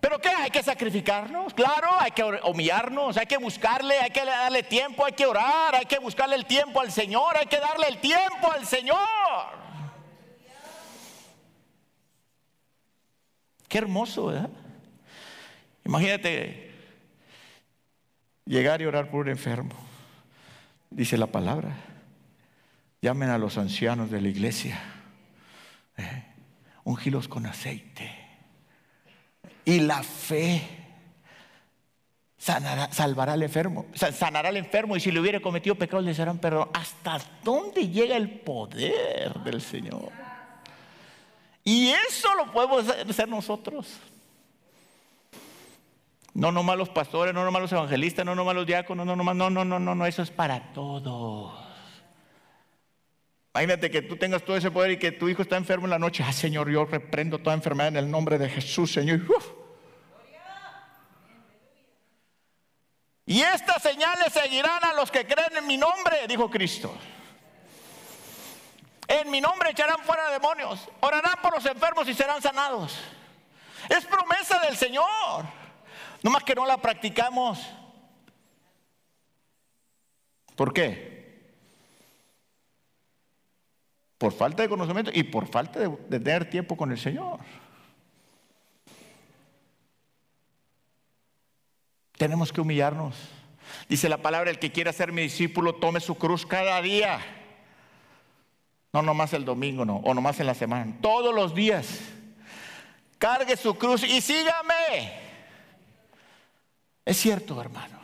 [0.02, 0.30] ¿Pero qué?
[0.30, 5.12] Hay que sacrificarnos, claro, hay que humillarnos, hay que buscarle, hay que darle tiempo, hay
[5.12, 8.66] que orar, hay que buscarle el tiempo al Señor, hay que darle el tiempo al
[8.66, 8.98] Señor.
[13.68, 14.50] Qué hermoso, ¿verdad?
[15.84, 16.71] Imagínate
[18.44, 19.74] llegar y orar por un enfermo.
[20.90, 21.74] Dice la palabra.
[23.00, 24.80] Llamen a los ancianos de la iglesia.
[25.96, 26.24] ¿eh?
[26.84, 28.10] Ungilos con aceite.
[29.64, 30.62] Y la fe
[32.36, 33.86] sanará, salvará al enfermo.
[33.94, 36.68] Sanará al enfermo y si le hubiera cometido pecados le serán perdón.
[36.74, 40.10] ¿Hasta dónde llega el poder del Señor?
[41.64, 43.98] Y eso lo podemos hacer nosotros.
[46.34, 49.50] No nomás los pastores, no nomás los evangelistas, no nomás los diáconos, no nomás, no,
[49.50, 51.52] no, no, no, no, eso es para todos.
[53.54, 55.98] Imagínate que tú tengas todo ese poder y que tu hijo está enfermo en la
[55.98, 56.24] noche.
[56.26, 59.20] Ah, Señor, yo reprendo toda enfermedad en el nombre de Jesús, Señor.
[63.26, 66.96] Y estas señales seguirán a los que creen en mi nombre, dijo Cristo.
[69.06, 72.98] En mi nombre echarán fuera demonios, orarán por los enfermos y serán sanados.
[73.90, 75.61] Es promesa del Señor.
[76.22, 77.58] No más que no la practicamos.
[80.54, 81.12] ¿Por qué?
[84.18, 87.40] Por falta de conocimiento y por falta de, tener tiempo con el Señor.
[92.16, 93.16] Tenemos que humillarnos.
[93.88, 97.18] Dice la palabra, el que quiera ser mi discípulo, tome su cruz cada día.
[98.92, 101.98] No nomás el domingo, no, o nomás en la semana, todos los días.
[103.18, 105.31] Cargue su cruz y sígame.
[107.12, 107.98] Es cierto, hermano.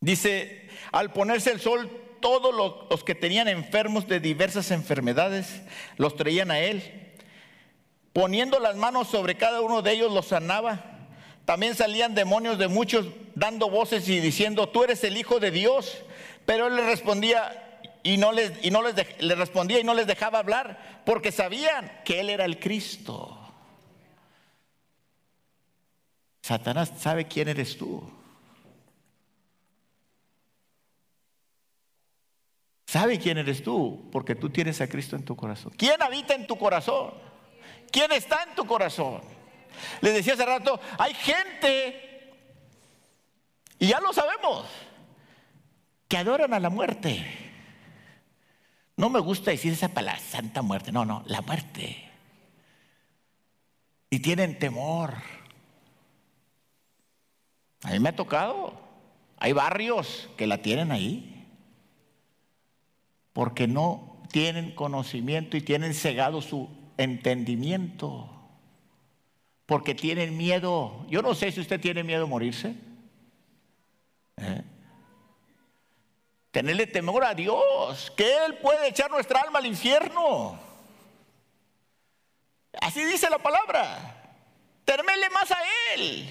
[0.00, 1.90] Dice, al ponerse el sol,
[2.22, 2.54] todos
[2.88, 5.60] los, que tenían enfermos de diversas enfermedades
[5.98, 7.12] los traían a él.
[8.14, 11.10] Poniendo las manos sobre cada uno de ellos los sanaba.
[11.44, 15.98] También salían demonios de muchos dando voces y diciendo, tú eres el Hijo de Dios.
[16.46, 17.71] Pero él le respondía,
[18.02, 18.94] y no les, y no les,
[19.36, 23.38] respondía y no les dejaba hablar porque sabían que él era el Cristo.
[26.42, 28.02] Satanás sabe quién eres tú.
[32.86, 35.72] Sabe quién eres tú porque tú tienes a Cristo en tu corazón.
[35.76, 37.14] ¿Quién habita en tu corazón?
[37.90, 39.22] ¿Quién está en tu corazón?
[40.00, 42.34] Les decía hace rato, hay gente,
[43.78, 44.66] y ya lo sabemos,
[46.08, 47.51] que adoran a la muerte.
[48.96, 50.92] No me gusta decir esa palabra, santa muerte.
[50.92, 52.10] No, no, la muerte.
[54.10, 55.14] Y tienen temor.
[57.82, 58.78] A mí me ha tocado.
[59.38, 61.48] Hay barrios que la tienen ahí.
[63.32, 68.28] Porque no tienen conocimiento y tienen cegado su entendimiento.
[69.66, 71.06] Porque tienen miedo.
[71.08, 72.74] Yo no sé si usted tiene miedo a morirse.
[74.36, 74.62] ¿Eh?
[76.52, 80.60] Tenerle temor a Dios, que Él puede echar nuestra alma al infierno.
[82.80, 84.36] Así dice la palabra.
[84.84, 85.58] Temerle más a
[85.94, 86.30] Él.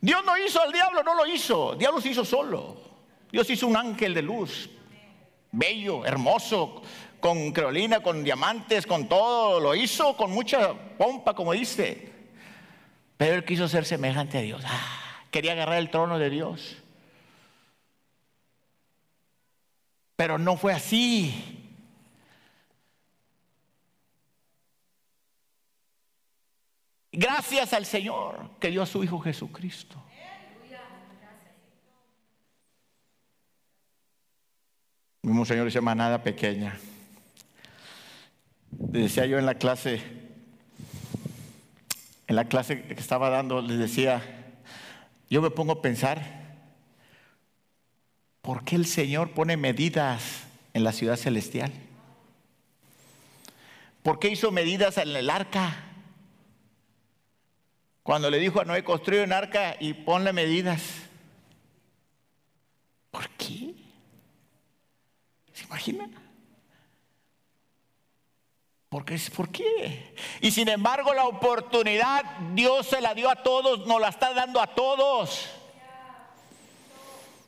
[0.00, 1.74] Dios no hizo al diablo, no lo hizo.
[1.74, 2.80] Dios lo hizo solo.
[3.30, 4.70] Dios hizo un ángel de luz,
[5.52, 6.82] bello, hermoso,
[7.20, 9.60] con creolina, con diamantes, con todo.
[9.60, 12.12] Lo hizo con mucha pompa, como dice.
[13.18, 14.62] Pero Él quiso ser semejante a Dios.
[14.64, 16.78] Ah, quería agarrar el trono de Dios.
[20.16, 21.56] Pero no fue así.
[27.12, 30.02] Gracias al Señor que dio a su Hijo Jesucristo.
[35.22, 36.78] Un señor se llama nada pequeña.
[38.92, 40.00] Le decía yo en la clase,
[42.28, 44.22] en la clase que estaba dando, les decía,
[45.28, 46.45] yo me pongo a pensar,
[48.46, 51.72] ¿por qué el Señor pone medidas en la ciudad celestial?
[54.04, 55.84] ¿Por qué hizo medidas en el arca?
[58.04, 60.80] Cuando le dijo a Noé, construye un arca y ponle medidas.
[63.10, 63.74] ¿Por qué?
[65.52, 66.14] ¿Se imaginan?
[68.88, 70.14] Porque, ¿Por qué?
[70.40, 72.22] Y sin embargo la oportunidad
[72.54, 75.55] Dios se la dio a todos, nos la está dando a todos.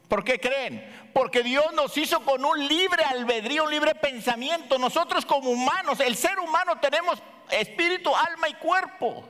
[0.09, 1.11] ¿Por qué creen?
[1.13, 4.79] Porque Dios nos hizo con un libre albedrío, un libre pensamiento.
[4.79, 9.29] Nosotros como humanos, el ser humano tenemos espíritu, alma y cuerpo.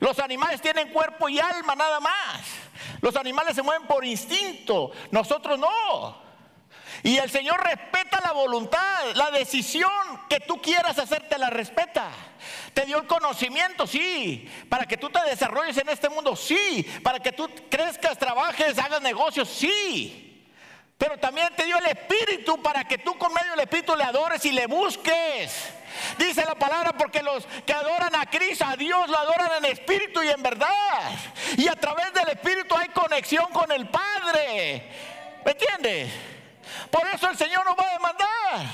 [0.00, 2.40] Los animales tienen cuerpo y alma nada más.
[3.00, 6.23] Los animales se mueven por instinto, nosotros no.
[7.04, 9.92] Y el Señor respeta la voluntad, la decisión
[10.26, 12.08] que tú quieras hacer, te la respeta.
[12.72, 14.50] Te dio el conocimiento, sí.
[14.70, 16.82] Para que tú te desarrolles en este mundo, sí.
[17.02, 20.48] Para que tú crezcas, trabajes, hagas negocios, sí.
[20.96, 24.42] Pero también te dio el Espíritu para que tú con medio del Espíritu le adores
[24.46, 25.74] y le busques.
[26.16, 30.22] Dice la palabra porque los que adoran a Cristo, a Dios, lo adoran en espíritu
[30.22, 30.68] y en verdad.
[31.58, 34.90] Y a través del Espíritu hay conexión con el Padre.
[35.44, 36.33] ¿Me entiendes?
[36.90, 38.70] Por eso el Señor nos va a demandar.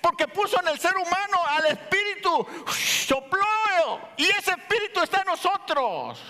[0.00, 2.46] Porque puso en el ser humano al espíritu,
[3.06, 4.10] sopló.
[4.16, 6.20] Y ese espíritu está en nosotros.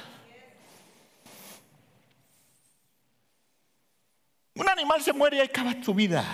[4.55, 6.25] Un animal se muere y acaba su vida.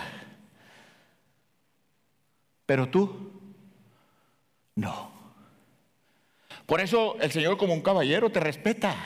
[2.66, 3.32] Pero tú,
[4.74, 5.12] no.
[6.66, 8.96] Por eso el Señor como un caballero te respeta.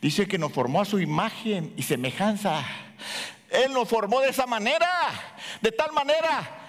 [0.00, 2.64] Dice que nos formó a su imagen y semejanza.
[3.50, 4.88] Él nos formó de esa manera,
[5.60, 6.66] de tal manera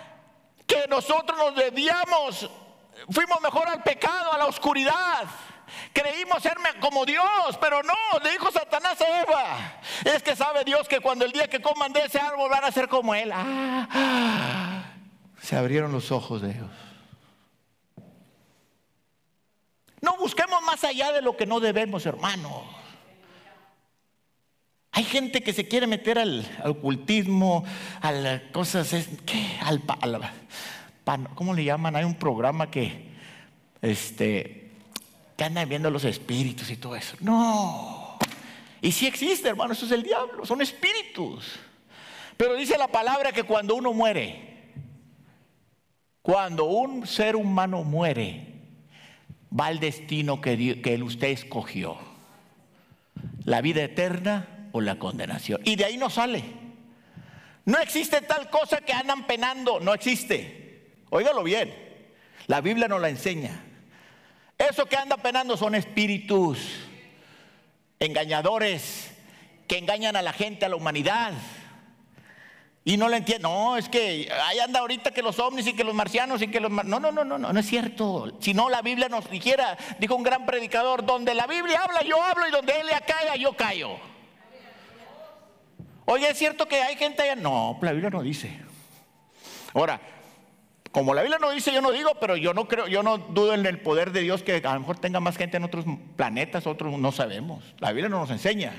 [0.66, 2.50] que nosotros nos debíamos,
[3.10, 5.26] fuimos mejor al pecado, a la oscuridad.
[5.92, 9.80] Creímos serme como Dios, pero no, le dijo Satanás a Eva.
[10.06, 12.72] Es que sabe Dios que cuando el día que coman de ese árbol van a
[12.72, 13.32] ser como Él.
[13.34, 14.84] Ah,
[15.42, 16.70] se abrieron los ojos de ellos.
[20.02, 22.64] No busquemos más allá de lo que no debemos, hermanos.
[24.98, 27.64] Hay gente que se quiere meter al, ocultismo,
[28.02, 28.90] a las cosas,
[29.28, 29.48] ¿qué?
[31.36, 31.96] ¿cómo le llaman?
[31.96, 33.06] Hay un programa que,
[33.84, 34.72] este,
[35.38, 37.16] que anda viendo los espíritus y todo eso.
[37.20, 38.18] No.
[38.82, 41.46] Y sí existe, hermano, eso es el diablo, son espíritus.
[42.36, 44.72] Pero dice la palabra que cuando uno muere,
[46.24, 48.48] cuando un ser humano muere,
[49.54, 52.00] va al destino que, que usted escogió.
[53.44, 55.62] La vida eterna la condenación.
[55.64, 56.44] Y de ahí no sale.
[57.66, 60.94] No existe tal cosa que andan penando, no existe.
[61.10, 61.74] Óigalo bien,
[62.48, 63.64] la Biblia nos la enseña.
[64.58, 66.60] Eso que anda penando son espíritus
[68.00, 69.12] engañadores
[69.68, 71.34] que engañan a la gente, a la humanidad.
[72.86, 73.50] Y no le entiendo.
[73.50, 76.62] No, es que ahí anda ahorita que los ovnis y que los marcianos y que
[76.62, 76.72] los...
[76.72, 78.38] No, no, no, no, no, no es cierto.
[78.40, 82.24] Si no, la Biblia nos dijera, dijo un gran predicador, donde la Biblia habla, yo
[82.24, 84.00] hablo y donde él caiga, yo callo.
[86.10, 87.36] Oye, ¿es cierto que hay gente allá?
[87.36, 88.58] No, la Biblia no dice.
[89.74, 90.00] Ahora,
[90.94, 93.54] como la Biblia no dice, yo no digo, pero yo no creo, yo no dudo
[93.54, 95.84] en el poder de Dios que a lo mejor tenga más gente en otros
[96.16, 97.76] planetas, otros no sabemos.
[97.80, 98.74] La Biblia no nos enseña.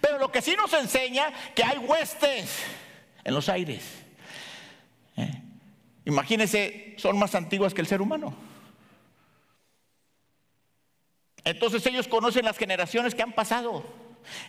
[0.00, 2.58] Pero lo que sí nos enseña que hay huestes
[3.22, 4.02] en los aires.
[5.16, 5.30] ¿Eh?
[6.06, 8.34] Imagínense, son más antiguas que el ser humano.
[11.44, 13.84] Entonces ellos conocen las generaciones que han pasado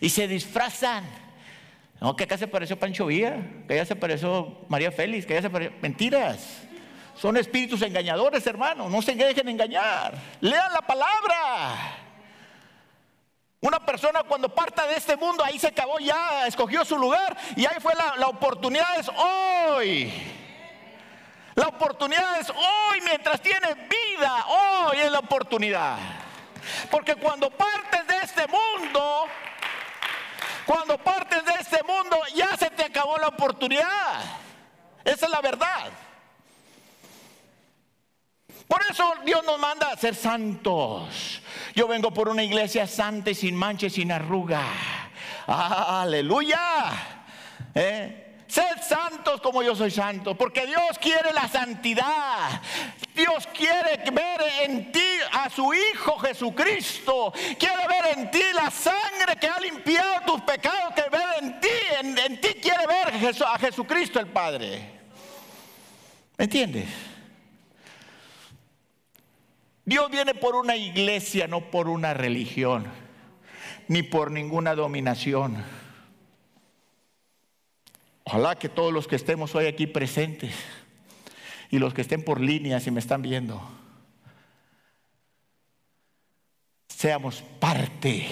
[0.00, 1.04] y se disfrazan
[2.00, 3.36] no, que acá se pareció Pancho Villa,
[3.66, 5.76] que allá se pareció María Félix, que allá se pareció.
[5.80, 6.62] Mentiras.
[7.16, 8.88] Son espíritus engañadores, hermano.
[8.88, 10.14] No se dejen engañar.
[10.40, 11.98] Lean la palabra.
[13.60, 17.64] Una persona cuando parta de este mundo, ahí se acabó ya, escogió su lugar y
[17.64, 20.12] ahí fue la, la oportunidad es hoy.
[21.54, 24.44] La oportunidad es hoy mientras tienes vida.
[24.48, 25.96] Hoy es la oportunidad.
[26.90, 29.26] Porque cuando partes de este mundo,
[30.66, 34.20] cuando partes de este mundo ya se te acabó la oportunidad.
[35.04, 35.90] Esa es la verdad.
[38.66, 41.42] Por eso Dios nos manda a ser santos.
[41.74, 44.62] Yo vengo por una iglesia santa y sin mancha y sin arruga.
[45.46, 46.58] aleluya.
[47.74, 48.23] ¿Eh?
[48.54, 52.62] Sed santos como yo soy santo, porque Dios quiere la santidad.
[53.12, 57.32] Dios quiere ver en ti a su Hijo Jesucristo.
[57.58, 61.68] Quiere ver en ti la sangre que ha limpiado tus pecados, que ve en ti.
[62.00, 65.00] En, ti quiere ver a Jesucristo el Padre.
[66.38, 66.86] ¿Me entiendes?
[69.84, 72.86] Dios viene por una iglesia, no por una religión,
[73.88, 75.83] ni por ninguna dominación.
[78.24, 80.54] Ojalá que todos los que estemos hoy aquí presentes
[81.70, 83.60] y los que estén por línea si me están viendo,
[86.88, 88.26] seamos parte,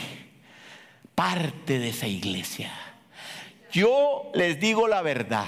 [1.14, 2.72] parte de esa iglesia.
[3.70, 5.46] Yo les digo la verdad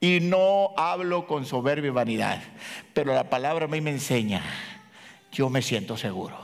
[0.00, 2.42] y no hablo con soberbia y vanidad,
[2.94, 4.42] pero la palabra a mí me enseña
[5.32, 6.36] yo me siento seguro.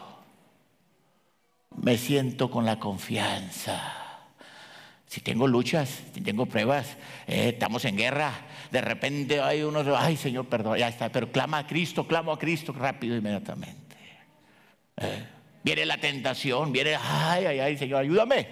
[1.77, 3.97] Me siento con la confianza.
[5.09, 8.30] Si tengo luchas, si tengo pruebas, eh, estamos en guerra,
[8.70, 12.38] de repente hay unos, ay Señor, perdón, ya está, pero clama a Cristo, clamo a
[12.38, 13.96] Cristo rápido, inmediatamente.
[14.98, 15.26] Eh,
[15.64, 18.48] viene la tentación, viene, ay, ay, ay, Señor, ayúdame.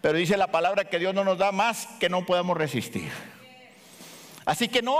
[0.00, 3.10] Pero dice la palabra que Dios no nos da más que no podamos resistir.
[4.46, 4.96] Así que no,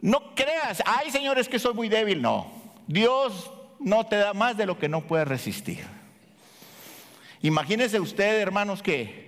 [0.00, 2.22] no creas, ay Señor, es que soy muy débil.
[2.22, 2.52] No,
[2.86, 5.84] Dios no te da más de lo que no puedes resistir.
[7.42, 9.27] Imagínese usted, hermanos, que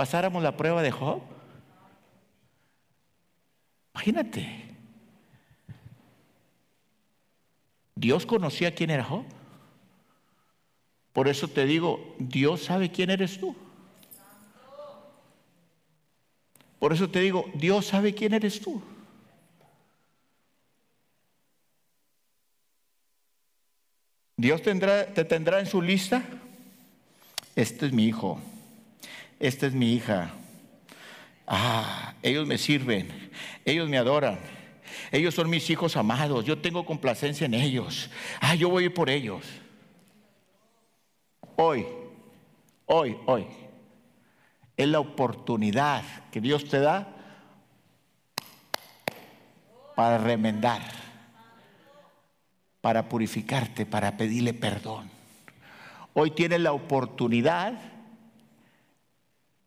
[0.00, 1.20] pasáramos la prueba de Job.
[3.92, 4.64] Imagínate.
[7.94, 9.26] Dios conocía quién era Job.
[11.12, 13.54] Por eso te digo, Dios sabe quién eres tú.
[16.78, 18.80] Por eso te digo, Dios sabe quién eres tú.
[24.38, 26.24] Dios tendrá, te tendrá en su lista.
[27.54, 28.40] Este es mi hijo.
[29.40, 30.30] Esta es mi hija.
[31.46, 33.30] Ah, ellos me sirven.
[33.64, 34.38] Ellos me adoran.
[35.10, 36.44] Ellos son mis hijos amados.
[36.44, 38.10] Yo tengo complacencia en ellos.
[38.40, 39.44] Ah, yo voy por ellos.
[41.56, 41.84] Hoy,
[42.86, 43.46] hoy, hoy.
[44.76, 47.08] Es la oportunidad que Dios te da
[49.96, 51.00] para remendar
[52.80, 55.10] para purificarte, para pedirle perdón.
[56.14, 57.74] Hoy tienes la oportunidad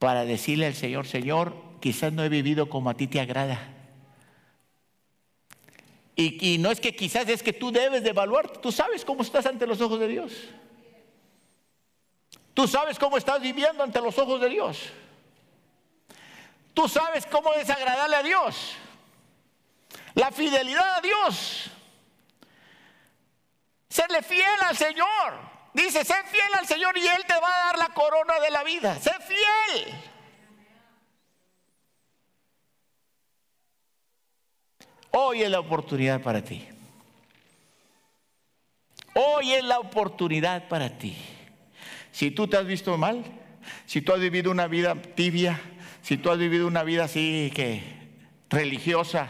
[0.03, 3.69] para decirle al Señor, Señor, quizás no he vivido como a ti te agrada.
[6.17, 9.45] Y, no es que quizás es que tú debes de evaluarte, tú sabes cómo estás
[9.45, 10.33] ante los ojos de Dios.
[12.53, 14.89] Tú sabes cómo estás viviendo ante los ojos de Dios.
[16.73, 18.75] Tú sabes cómo es agradarle a Dios.
[20.15, 21.71] La fidelidad a Dios
[23.87, 25.52] Serle fiel al Señor.
[25.73, 28.63] Dice, sé fiel al Señor y Él te va a dar la corona de la
[28.63, 28.99] vida.
[28.99, 29.95] Sé fiel.
[35.11, 36.67] Hoy es la oportunidad para ti.
[39.15, 41.15] Hoy es la oportunidad para ti.
[42.11, 43.23] Si tú te has visto mal,
[43.85, 45.59] si tú has vivido una vida tibia,
[46.01, 47.83] si tú has vivido una vida así que
[48.49, 49.29] religiosa,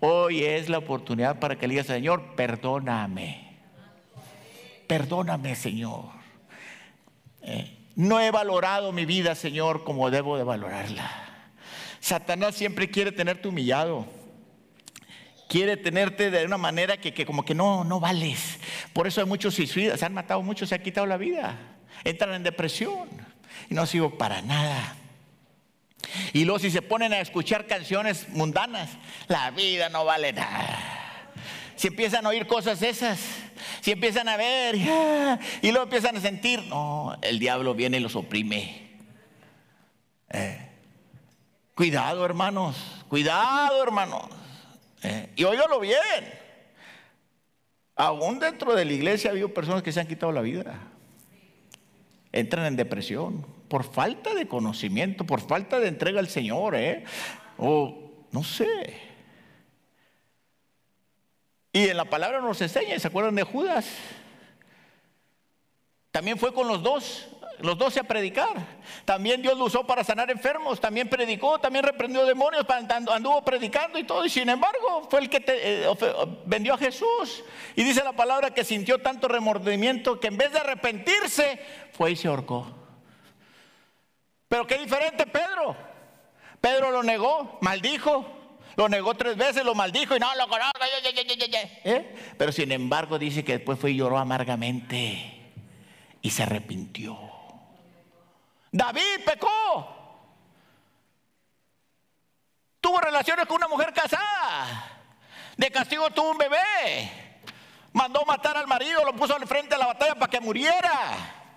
[0.00, 3.47] hoy es la oportunidad para que le digas, Señor, perdóname.
[4.88, 6.06] Perdóname, Señor.
[7.42, 11.10] Eh, no he valorado mi vida, Señor, como debo de valorarla.
[12.00, 14.06] Satanás siempre quiere tenerte humillado.
[15.48, 18.58] Quiere tenerte de una manera que, como que no, no vales.
[18.92, 21.56] Por eso hay muchos suicidas, se han matado muchos, se han quitado la vida.
[22.04, 23.08] Entran en depresión
[23.68, 24.96] y no sigo para nada.
[26.32, 28.90] Y luego si se ponen a escuchar canciones mundanas,
[29.26, 31.07] la vida no vale nada.
[31.78, 33.20] Si empiezan a oír cosas esas,
[33.80, 34.74] si empiezan a ver
[35.62, 38.98] y luego empiezan a sentir, no, el diablo viene y los oprime.
[40.28, 40.58] Eh,
[41.76, 44.24] cuidado, hermanos, cuidado, hermanos.
[45.04, 45.94] Eh, y óigalo bien.
[47.94, 50.80] Aún dentro de la iglesia ha habido personas que se han quitado la vida.
[52.32, 57.04] Entran en depresión por falta de conocimiento, por falta de entrega al Señor, ¿eh?
[57.56, 59.07] O no sé.
[61.72, 63.86] Y en la palabra nos enseña, ¿se acuerdan de Judas?
[66.10, 68.48] También fue con los dos, los dos a predicar.
[69.04, 74.04] También Dios lo usó para sanar enfermos, también predicó, también reprendió demonios, anduvo predicando y
[74.04, 74.24] todo.
[74.24, 75.96] Y sin embargo, fue el que te, eh,
[76.46, 77.44] vendió a Jesús.
[77.76, 81.60] Y dice la palabra que sintió tanto remordimiento que en vez de arrepentirse,
[81.92, 82.66] fue y se ahorcó.
[84.48, 85.76] Pero qué diferente Pedro.
[86.60, 88.37] Pedro lo negó, maldijo,
[88.78, 90.78] lo negó tres veces, lo maldijo y no lo conozco.
[91.84, 92.14] ¿Eh?
[92.38, 95.50] Pero sin embargo dice que después fue y lloró amargamente
[96.22, 97.18] y se arrepintió.
[98.70, 99.96] David pecó.
[102.80, 105.00] tuvo relaciones con una mujer casada.
[105.56, 107.10] De castigo tuvo un bebé.
[107.92, 111.47] Mandó matar al marido, lo puso al frente de la batalla para que muriera.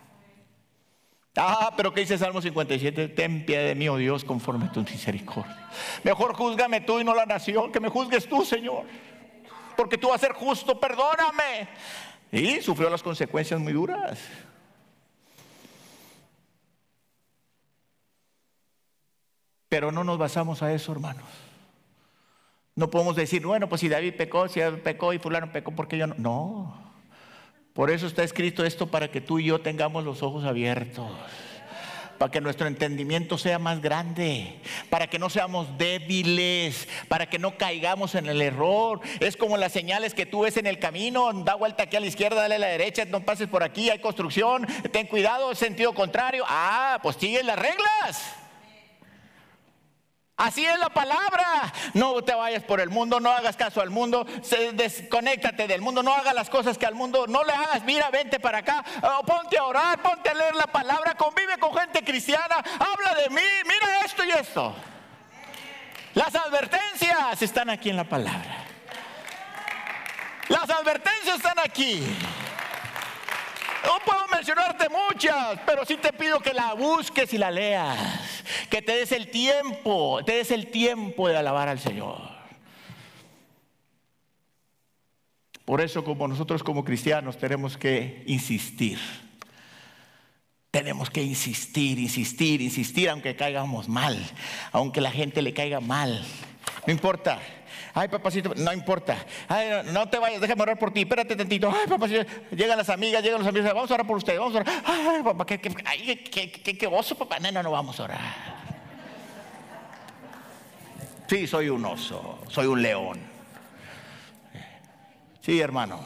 [1.35, 3.07] Ah, pero ¿qué dice Salmo 57?
[3.09, 5.69] Ten piedad de mí, oh Dios, conforme a tu misericordia.
[6.03, 8.85] Mejor juzgame tú y no la nación, que me juzgues tú, Señor.
[9.77, 11.69] Porque tú vas a ser justo, perdóname.
[12.31, 14.19] Y sufrió las consecuencias muy duras.
[19.69, 21.23] Pero no nos basamos a eso, hermanos.
[22.75, 25.97] No podemos decir, bueno, pues si David pecó, si David pecó y fulano pecó, porque
[25.97, 26.15] yo no?
[26.17, 26.90] No.
[27.73, 31.09] Por eso está escrito esto para que tú y yo tengamos los ojos abiertos
[32.21, 34.59] para que nuestro entendimiento sea más grande,
[34.91, 38.99] para que no seamos débiles, para que no caigamos en el error.
[39.19, 42.05] Es como las señales que tú ves en el camino, da vuelta aquí a la
[42.05, 46.43] izquierda, dale a la derecha, no pases por aquí, hay construcción, ten cuidado, sentido contrario.
[46.47, 48.40] Ah, pues sigue las reglas.
[50.41, 51.71] Así es la palabra.
[51.93, 54.25] No te vayas por el mundo, no hagas caso al mundo,
[54.73, 58.39] desconéctate del mundo, no hagas las cosas que al mundo, no le hagas, mira, vente
[58.39, 58.83] para acá,
[59.23, 63.41] ponte a orar, ponte a leer la palabra, convive con gente cristiana, habla de mí,
[63.65, 64.73] mira esto y esto.
[66.15, 68.65] Las advertencias están aquí en la palabra.
[70.47, 72.01] Las advertencias están aquí.
[73.85, 78.30] No puedo mencionarte muchas, pero sí te pido que la busques y la leas.
[78.71, 82.21] Que te des el tiempo, te des el tiempo de alabar al Señor.
[85.65, 88.97] Por eso como nosotros como cristianos tenemos que insistir.
[90.71, 94.17] Tenemos que insistir, insistir, insistir, aunque caigamos mal,
[94.71, 96.25] aunque la gente le caiga mal.
[96.87, 97.39] No importa.
[97.93, 99.17] Ay, papacito, no importa.
[99.49, 101.01] Ay, no, te vayas, déjame orar por ti.
[101.01, 101.69] Espérate tantito.
[101.69, 102.23] Ay, papacito.
[102.51, 103.73] Llegan las amigas, llegan los amigos.
[103.73, 104.39] Vamos a orar por ustedes.
[104.39, 104.83] Vamos a orar.
[104.85, 107.37] Ay, papá, qué, qué, qué, oso, papá.
[107.39, 108.60] No, no, no vamos a orar.
[111.31, 112.39] Sí, soy un oso.
[112.49, 113.17] Soy un león.
[115.39, 116.01] Sí, hermanos.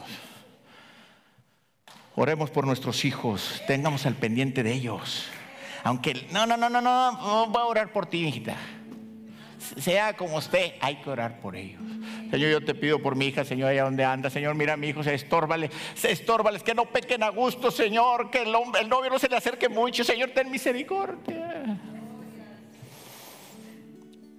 [2.14, 3.60] Oremos por nuestros hijos.
[3.66, 5.24] Tengamos al pendiente de ellos.
[5.82, 7.48] Aunque, no, no, no, no, no.
[7.48, 8.56] Voy a orar por ti, hijita
[9.80, 11.82] sea como usted, hay que orar por ellos.
[12.30, 14.30] Señor, yo te pido por mi hija, Señor, allá donde anda.
[14.30, 18.42] Señor, mira mi hijo, se estórbale, se estórbales, que no pequen a gusto, Señor, que
[18.42, 20.04] el, el novio no se le acerque mucho.
[20.04, 21.95] Señor, ten misericordia.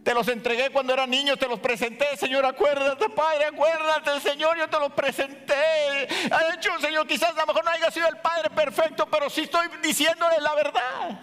[0.08, 4.70] Te los entregué cuando eran niños, te los presenté, Señor, acuérdate, Padre, acuérdate, Señor, yo
[4.70, 5.54] te los presenté.
[6.32, 9.42] Ha hecho, Señor, quizás a lo mejor no haya sido el Padre perfecto, pero sí
[9.42, 11.20] estoy diciéndole la verdad.